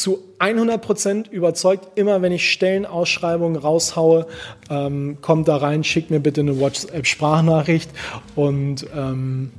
zu 0.00 0.18
100% 0.38 1.30
überzeugt. 1.30 1.88
Immer 1.96 2.22
wenn 2.22 2.32
ich 2.32 2.50
Stellenausschreibungen 2.50 3.56
raushaue, 3.56 4.26
ähm, 4.70 5.18
kommt 5.20 5.48
da 5.48 5.56
rein, 5.56 5.84
schickt 5.84 6.10
mir 6.10 6.20
bitte 6.20 6.40
eine 6.40 6.58
WhatsApp-Sprachnachricht. 6.58 7.90
Und 8.34 8.86
ähm, 8.96 9.52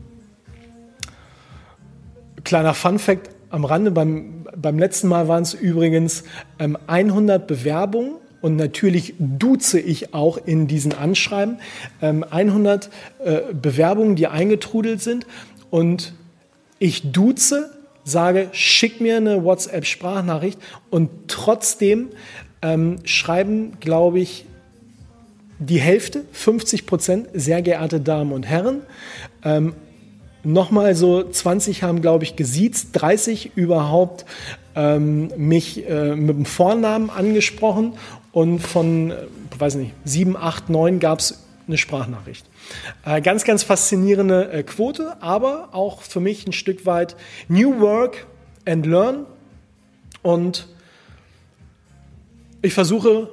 kleiner 2.43 2.73
Fun-Fact 2.73 3.29
am 3.49 3.65
Rande, 3.65 3.91
beim, 3.91 4.47
beim 4.55 4.79
letzten 4.79 5.07
Mal 5.07 5.27
waren 5.27 5.43
es 5.43 5.53
übrigens 5.53 6.23
ähm, 6.57 6.77
100 6.87 7.47
Bewerbungen 7.47 8.15
und 8.41 8.55
natürlich 8.55 9.13
duze 9.19 9.79
ich 9.79 10.13
auch 10.13 10.37
in 10.37 10.67
diesen 10.67 10.93
Anschreiben. 10.93 11.59
Ähm, 12.01 12.25
100 12.29 12.89
äh, 13.23 13.41
Bewerbungen, 13.53 14.15
die 14.15 14.27
eingetrudelt 14.27 15.01
sind. 15.01 15.27
Und 15.69 16.13
ich 16.79 17.11
duze, 17.11 17.69
sage, 18.03 18.49
schick 18.51 19.01
mir 19.01 19.17
eine 19.17 19.43
WhatsApp-Sprachnachricht 19.43 20.59
und 20.89 21.09
trotzdem 21.27 22.09
ähm, 22.61 22.97
schreiben, 23.03 23.77
glaube 23.79 24.19
ich, 24.19 24.45
die 25.59 25.79
Hälfte, 25.79 26.23
50 26.31 26.85
Prozent, 26.87 27.27
sehr 27.33 27.61
geehrte 27.61 27.99
Damen 27.99 28.31
und 28.31 28.43
Herren. 28.43 28.81
Ähm, 29.43 29.75
Nochmal 30.43 30.95
so 30.95 31.23
20 31.23 31.83
haben, 31.83 32.01
glaube 32.01 32.23
ich, 32.23 32.35
gesiezt, 32.35 32.89
30 32.93 33.51
überhaupt 33.55 34.25
ähm, 34.75 35.31
mich 35.37 35.87
äh, 35.87 36.15
mit 36.15 36.35
dem 36.35 36.45
Vornamen 36.45 37.11
angesprochen 37.11 37.93
und 38.31 38.59
von, 38.59 39.11
äh, 39.11 39.15
weiß 39.59 39.75
nicht, 39.75 39.93
7, 40.05 40.35
8, 40.35 40.69
9 40.69 40.99
gab 40.99 41.19
es 41.19 41.43
eine 41.71 41.77
Sprachnachricht. 41.77 42.45
Äh, 43.05 43.21
ganz, 43.21 43.43
ganz 43.45 43.63
faszinierende 43.63 44.51
äh, 44.51 44.63
Quote, 44.63 45.21
aber 45.21 45.69
auch 45.71 46.01
für 46.01 46.19
mich 46.19 46.45
ein 46.45 46.51
Stück 46.53 46.85
weit 46.85 47.15
New 47.47 47.79
Work 47.79 48.27
and 48.65 48.85
Learn. 48.85 49.25
Und 50.21 50.67
ich 52.61 52.73
versuche 52.73 53.31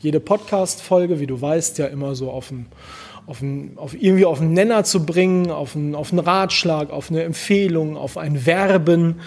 jede 0.00 0.20
Podcast-Folge, 0.20 1.18
wie 1.18 1.26
du 1.26 1.40
weißt, 1.40 1.78
ja 1.78 1.86
immer 1.86 2.14
so 2.14 2.30
auf 2.30 2.50
ein 2.50 2.66
auf, 3.24 3.40
ein, 3.40 3.74
auf 3.76 3.94
irgendwie 3.94 4.24
auf 4.24 4.40
einen 4.40 4.52
Nenner 4.52 4.82
zu 4.82 5.06
bringen, 5.06 5.50
auf, 5.50 5.76
ein, 5.76 5.94
auf 5.94 6.10
einen 6.10 6.18
Ratschlag, 6.18 6.90
auf 6.90 7.08
eine 7.08 7.22
Empfehlung, 7.22 7.96
auf 7.96 8.18
ein 8.18 8.46
Werben. 8.46 9.20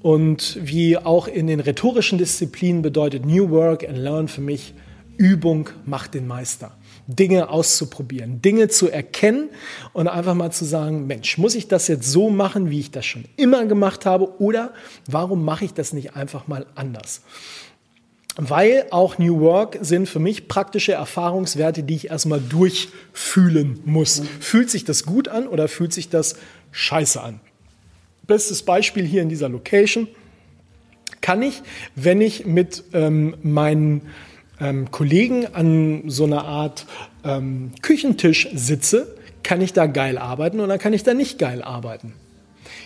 Und 0.00 0.58
wie 0.62 0.96
auch 0.96 1.26
in 1.26 1.48
den 1.48 1.58
rhetorischen 1.58 2.18
Disziplinen 2.18 2.82
bedeutet 2.82 3.26
New 3.26 3.50
Work 3.50 3.86
and 3.86 3.98
Learn 3.98 4.28
für 4.28 4.40
mich, 4.40 4.74
Übung 5.16 5.70
macht 5.84 6.14
den 6.14 6.26
Meister. 6.26 6.72
Dinge 7.06 7.48
auszuprobieren, 7.48 8.42
Dinge 8.42 8.68
zu 8.68 8.88
erkennen 8.88 9.50
und 9.92 10.08
einfach 10.08 10.34
mal 10.34 10.50
zu 10.50 10.64
sagen, 10.64 11.06
Mensch, 11.06 11.38
muss 11.38 11.54
ich 11.54 11.68
das 11.68 11.88
jetzt 11.88 12.10
so 12.10 12.30
machen, 12.30 12.70
wie 12.70 12.80
ich 12.80 12.90
das 12.90 13.06
schon 13.06 13.24
immer 13.36 13.64
gemacht 13.66 14.06
habe 14.06 14.40
oder 14.40 14.72
warum 15.06 15.44
mache 15.44 15.64
ich 15.64 15.74
das 15.74 15.92
nicht 15.92 16.16
einfach 16.16 16.48
mal 16.48 16.66
anders? 16.74 17.22
weil 18.36 18.86
auch 18.90 19.18
New 19.18 19.40
Work 19.40 19.78
sind 19.80 20.08
für 20.08 20.18
mich 20.18 20.46
praktische 20.46 20.92
Erfahrungswerte, 20.92 21.82
die 21.82 21.96
ich 21.96 22.10
erstmal 22.10 22.40
durchfühlen 22.40 23.80
muss. 23.84 24.20
Mhm. 24.20 24.26
Fühlt 24.40 24.70
sich 24.70 24.84
das 24.84 25.04
gut 25.04 25.28
an 25.28 25.48
oder 25.48 25.68
fühlt 25.68 25.92
sich 25.92 26.10
das 26.10 26.36
scheiße 26.70 27.20
an? 27.20 27.40
Bestes 28.26 28.62
Beispiel 28.62 29.04
hier 29.04 29.22
in 29.22 29.28
dieser 29.28 29.48
Location 29.48 30.08
kann 31.20 31.42
ich, 31.42 31.62
wenn 31.94 32.20
ich 32.20 32.44
mit 32.44 32.84
ähm, 32.92 33.36
meinen 33.42 34.02
ähm, 34.60 34.90
Kollegen 34.90 35.46
an 35.46 36.04
so 36.06 36.24
einer 36.24 36.44
Art 36.44 36.86
ähm, 37.24 37.72
Küchentisch 37.82 38.48
sitze, 38.54 39.16
kann 39.42 39.60
ich 39.60 39.72
da 39.72 39.86
geil 39.86 40.18
arbeiten 40.18 40.60
oder 40.60 40.78
kann 40.78 40.92
ich 40.92 41.02
da 41.02 41.14
nicht 41.14 41.38
geil 41.38 41.62
arbeiten? 41.62 42.14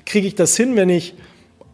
Kriege 0.04 0.26
ich 0.26 0.34
das 0.34 0.56
hin, 0.56 0.76
wenn 0.76 0.90
ich 0.90 1.14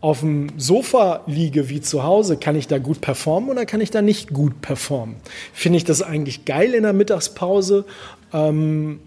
auf 0.00 0.20
dem 0.20 0.50
Sofa 0.56 1.22
liege 1.26 1.68
wie 1.68 1.80
zu 1.80 2.04
Hause, 2.04 2.36
kann 2.36 2.54
ich 2.54 2.68
da 2.68 2.78
gut 2.78 3.00
performen 3.00 3.50
oder 3.50 3.66
kann 3.66 3.80
ich 3.80 3.90
da 3.90 4.02
nicht 4.02 4.32
gut 4.32 4.60
performen? 4.60 5.16
Finde 5.52 5.78
ich 5.78 5.84
das 5.84 6.02
eigentlich 6.02 6.44
geil 6.44 6.74
in 6.74 6.84
der 6.84 6.92
Mittagspause 6.92 7.84
ähm, 8.32 9.00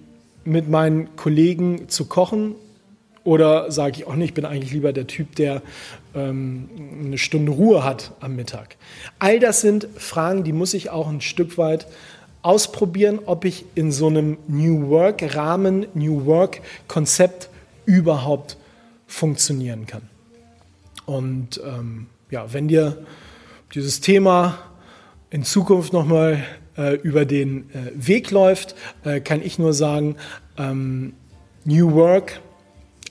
mit 0.43 0.67
meinen 0.67 1.15
Kollegen 1.15 1.87
zu 1.89 2.05
kochen? 2.05 2.55
Oder 3.29 3.71
sage 3.71 3.97
ich 3.97 4.07
auch 4.07 4.15
nicht, 4.15 4.29
ich 4.29 4.33
bin 4.33 4.43
eigentlich 4.43 4.73
lieber 4.73 4.91
der 4.91 5.05
Typ, 5.05 5.35
der 5.35 5.61
ähm, 6.15 6.67
eine 7.05 7.19
Stunde 7.19 7.51
Ruhe 7.51 7.83
hat 7.83 8.11
am 8.21 8.35
Mittag? 8.35 8.75
All 9.19 9.39
das 9.39 9.61
sind 9.61 9.87
Fragen, 9.97 10.43
die 10.43 10.51
muss 10.51 10.73
ich 10.73 10.89
auch 10.89 11.07
ein 11.07 11.21
Stück 11.21 11.59
weit 11.59 11.85
ausprobieren, 12.41 13.19
ob 13.27 13.45
ich 13.45 13.65
in 13.75 13.91
so 13.91 14.07
einem 14.07 14.37
New 14.47 14.89
Work-Rahmen, 14.89 15.85
New 15.93 16.25
Work-Konzept 16.25 17.49
überhaupt 17.85 18.57
funktionieren 19.05 19.85
kann. 19.85 20.09
Und 21.05 21.61
ähm, 21.63 22.07
ja, 22.31 22.51
wenn 22.51 22.67
dir 22.67 22.97
dieses 23.75 24.01
Thema 24.01 24.57
in 25.29 25.43
Zukunft 25.43 25.93
nochmal 25.93 26.43
äh, 26.79 26.95
über 26.95 27.25
den 27.25 27.69
äh, 27.75 27.91
Weg 27.93 28.31
läuft, 28.31 28.73
äh, 29.03 29.19
kann 29.19 29.43
ich 29.43 29.59
nur 29.59 29.73
sagen, 29.73 30.15
ähm, 30.57 31.13
New 31.63 31.93
Work 31.93 32.41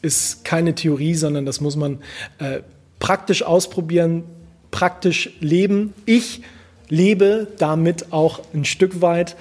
ist 0.03 0.45
keine 0.45 0.75
Theorie, 0.75 1.15
sondern 1.15 1.47
das 1.47 1.61
muss 1.61 1.77
man 1.77 1.99
äh, 2.39 2.61
praktisch 2.99 3.43
ausprobieren, 3.43 4.25
praktisch 4.71 5.31
leben. 5.41 5.95
Ich 6.07 6.43
lebe 6.89 7.49
damit 7.59 8.13
auch 8.13 8.41
ein 8.55 8.65
Stück 8.65 9.01
weit 9.01 9.37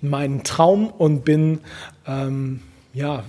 meinen 0.00 0.44
Traum 0.44 0.88
und 0.88 1.24
bin 1.24 1.60
ähm, 2.06 2.60
ja 2.94 3.24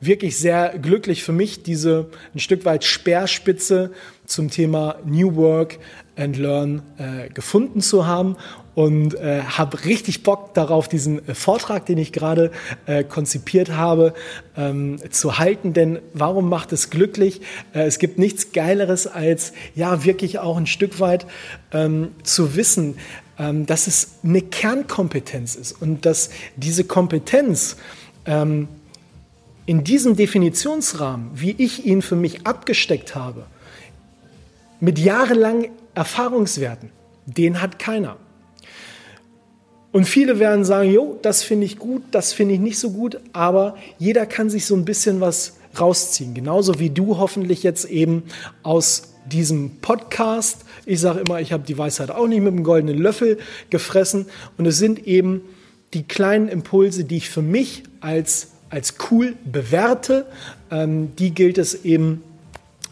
wirklich 0.00 0.36
sehr 0.36 0.76
glücklich 0.78 1.22
für 1.22 1.32
mich, 1.32 1.62
diese 1.62 2.10
ein 2.34 2.40
Stück 2.40 2.64
weit 2.64 2.84
Speerspitze 2.84 3.92
zum 4.26 4.50
Thema 4.50 4.96
New 5.04 5.36
Work 5.36 5.78
and 6.16 6.36
Learn 6.36 6.82
äh, 6.98 7.28
gefunden 7.30 7.80
zu 7.80 8.06
haben 8.06 8.36
und 8.74 9.14
äh, 9.14 9.42
habe 9.42 9.84
richtig 9.84 10.22
Bock 10.22 10.54
darauf, 10.54 10.88
diesen 10.88 11.26
äh, 11.28 11.34
Vortrag, 11.34 11.86
den 11.86 11.98
ich 11.98 12.12
gerade 12.12 12.50
äh, 12.86 13.04
konzipiert 13.04 13.70
habe, 13.70 14.14
ähm, 14.56 14.98
zu 15.10 15.38
halten. 15.38 15.72
Denn 15.72 15.98
warum 16.14 16.48
macht 16.48 16.72
es 16.72 16.90
glücklich? 16.90 17.42
Äh, 17.74 17.82
es 17.82 17.98
gibt 17.98 18.18
nichts 18.18 18.52
Geileres 18.52 19.06
als 19.06 19.52
ja 19.74 20.04
wirklich 20.04 20.38
auch 20.38 20.56
ein 20.56 20.66
Stück 20.66 21.00
weit 21.00 21.26
ähm, 21.72 22.08
zu 22.22 22.56
wissen, 22.56 22.96
ähm, 23.38 23.66
dass 23.66 23.86
es 23.86 24.16
eine 24.24 24.40
Kernkompetenz 24.40 25.54
ist 25.54 25.72
und 25.80 26.06
dass 26.06 26.30
diese 26.56 26.84
Kompetenz 26.84 27.76
ähm, 28.26 28.68
in 29.66 29.84
diesem 29.84 30.16
Definitionsrahmen, 30.16 31.30
wie 31.34 31.54
ich 31.58 31.84
ihn 31.86 32.02
für 32.02 32.16
mich 32.16 32.46
abgesteckt 32.46 33.14
habe, 33.14 33.46
mit 34.80 34.98
jahrelang 34.98 35.68
Erfahrungswerten, 35.94 36.90
den 37.26 37.60
hat 37.60 37.78
keiner. 37.78 38.16
Und 39.92 40.06
viele 40.06 40.38
werden 40.38 40.64
sagen, 40.64 40.90
jo, 40.90 41.18
das 41.20 41.42
finde 41.42 41.66
ich 41.66 41.78
gut, 41.78 42.02
das 42.12 42.32
finde 42.32 42.54
ich 42.54 42.60
nicht 42.60 42.78
so 42.78 42.92
gut, 42.92 43.20
aber 43.32 43.76
jeder 43.98 44.24
kann 44.24 44.48
sich 44.48 44.64
so 44.64 44.74
ein 44.74 44.86
bisschen 44.86 45.20
was 45.20 45.58
rausziehen. 45.78 46.32
Genauso 46.32 46.78
wie 46.78 46.90
du 46.90 47.18
hoffentlich 47.18 47.62
jetzt 47.62 47.84
eben 47.84 48.24
aus 48.62 49.14
diesem 49.26 49.78
Podcast. 49.82 50.64
Ich 50.86 51.00
sage 51.00 51.20
immer, 51.20 51.40
ich 51.40 51.52
habe 51.52 51.64
die 51.64 51.76
Weisheit 51.76 52.10
auch 52.10 52.26
nicht 52.26 52.40
mit 52.40 52.54
dem 52.54 52.64
goldenen 52.64 52.98
Löffel 52.98 53.38
gefressen. 53.68 54.26
Und 54.56 54.66
es 54.66 54.78
sind 54.78 55.06
eben 55.06 55.42
die 55.92 56.04
kleinen 56.04 56.48
Impulse, 56.48 57.04
die 57.04 57.18
ich 57.18 57.28
für 57.28 57.42
mich 57.42 57.82
als 58.00 58.48
als 58.72 58.94
cool 59.10 59.36
bewerte, 59.44 60.26
ähm, 60.70 61.14
die 61.16 61.32
gilt 61.32 61.58
es 61.58 61.84
eben 61.84 62.22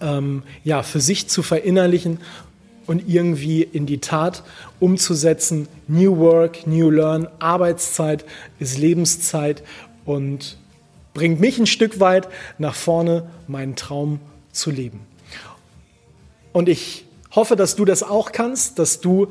ähm, 0.03 0.43
ja, 0.63 0.83
für 0.83 1.01
sich 1.01 1.29
zu 1.29 1.43
verinnerlichen 1.43 2.19
und 2.91 3.09
irgendwie 3.09 3.63
in 3.63 3.87
die 3.87 3.99
Tat 3.99 4.43
umzusetzen. 4.81 5.69
New 5.87 6.19
Work, 6.19 6.67
New 6.67 6.91
Learn, 6.91 7.29
Arbeitszeit 7.39 8.25
ist 8.59 8.79
Lebenszeit 8.79 9.63
und 10.05 10.59
bringt 11.15 11.39
mich 11.39 11.57
ein 11.61 11.67
Stück 11.67 12.01
weit 12.01 12.27
nach 12.59 12.75
vorne, 12.75 13.31
meinen 13.47 13.77
Traum 13.77 14.19
zu 14.51 14.73
leben. 14.73 15.07
Und 16.53 16.69
ich 16.69 17.05
hoffe, 17.31 17.55
dass 17.55 17.77
du 17.77 17.85
das 17.85 18.03
auch 18.03 18.33
kannst, 18.33 18.81
dass 18.81 19.01
du 19.01 19.29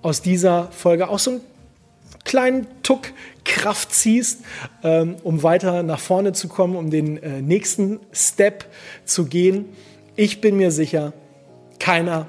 aus 0.00 0.22
dieser 0.22 0.70
Folge 0.72 1.10
auch 1.10 1.18
so 1.18 1.32
ein 1.32 1.40
kleinen 2.24 2.66
Tuck 2.82 3.12
Kraft 3.44 3.92
ziehst, 3.92 4.40
ähm, 4.82 5.16
um 5.24 5.42
weiter 5.42 5.82
nach 5.82 6.00
vorne 6.00 6.32
zu 6.32 6.48
kommen, 6.48 6.74
um 6.74 6.88
den 6.88 7.22
äh, 7.22 7.42
nächsten 7.42 8.00
Step 8.14 8.64
zu 9.04 9.26
gehen. 9.26 9.66
Ich 10.16 10.40
bin 10.40 10.56
mir 10.56 10.70
sicher, 10.70 11.12
keiner 11.78 12.28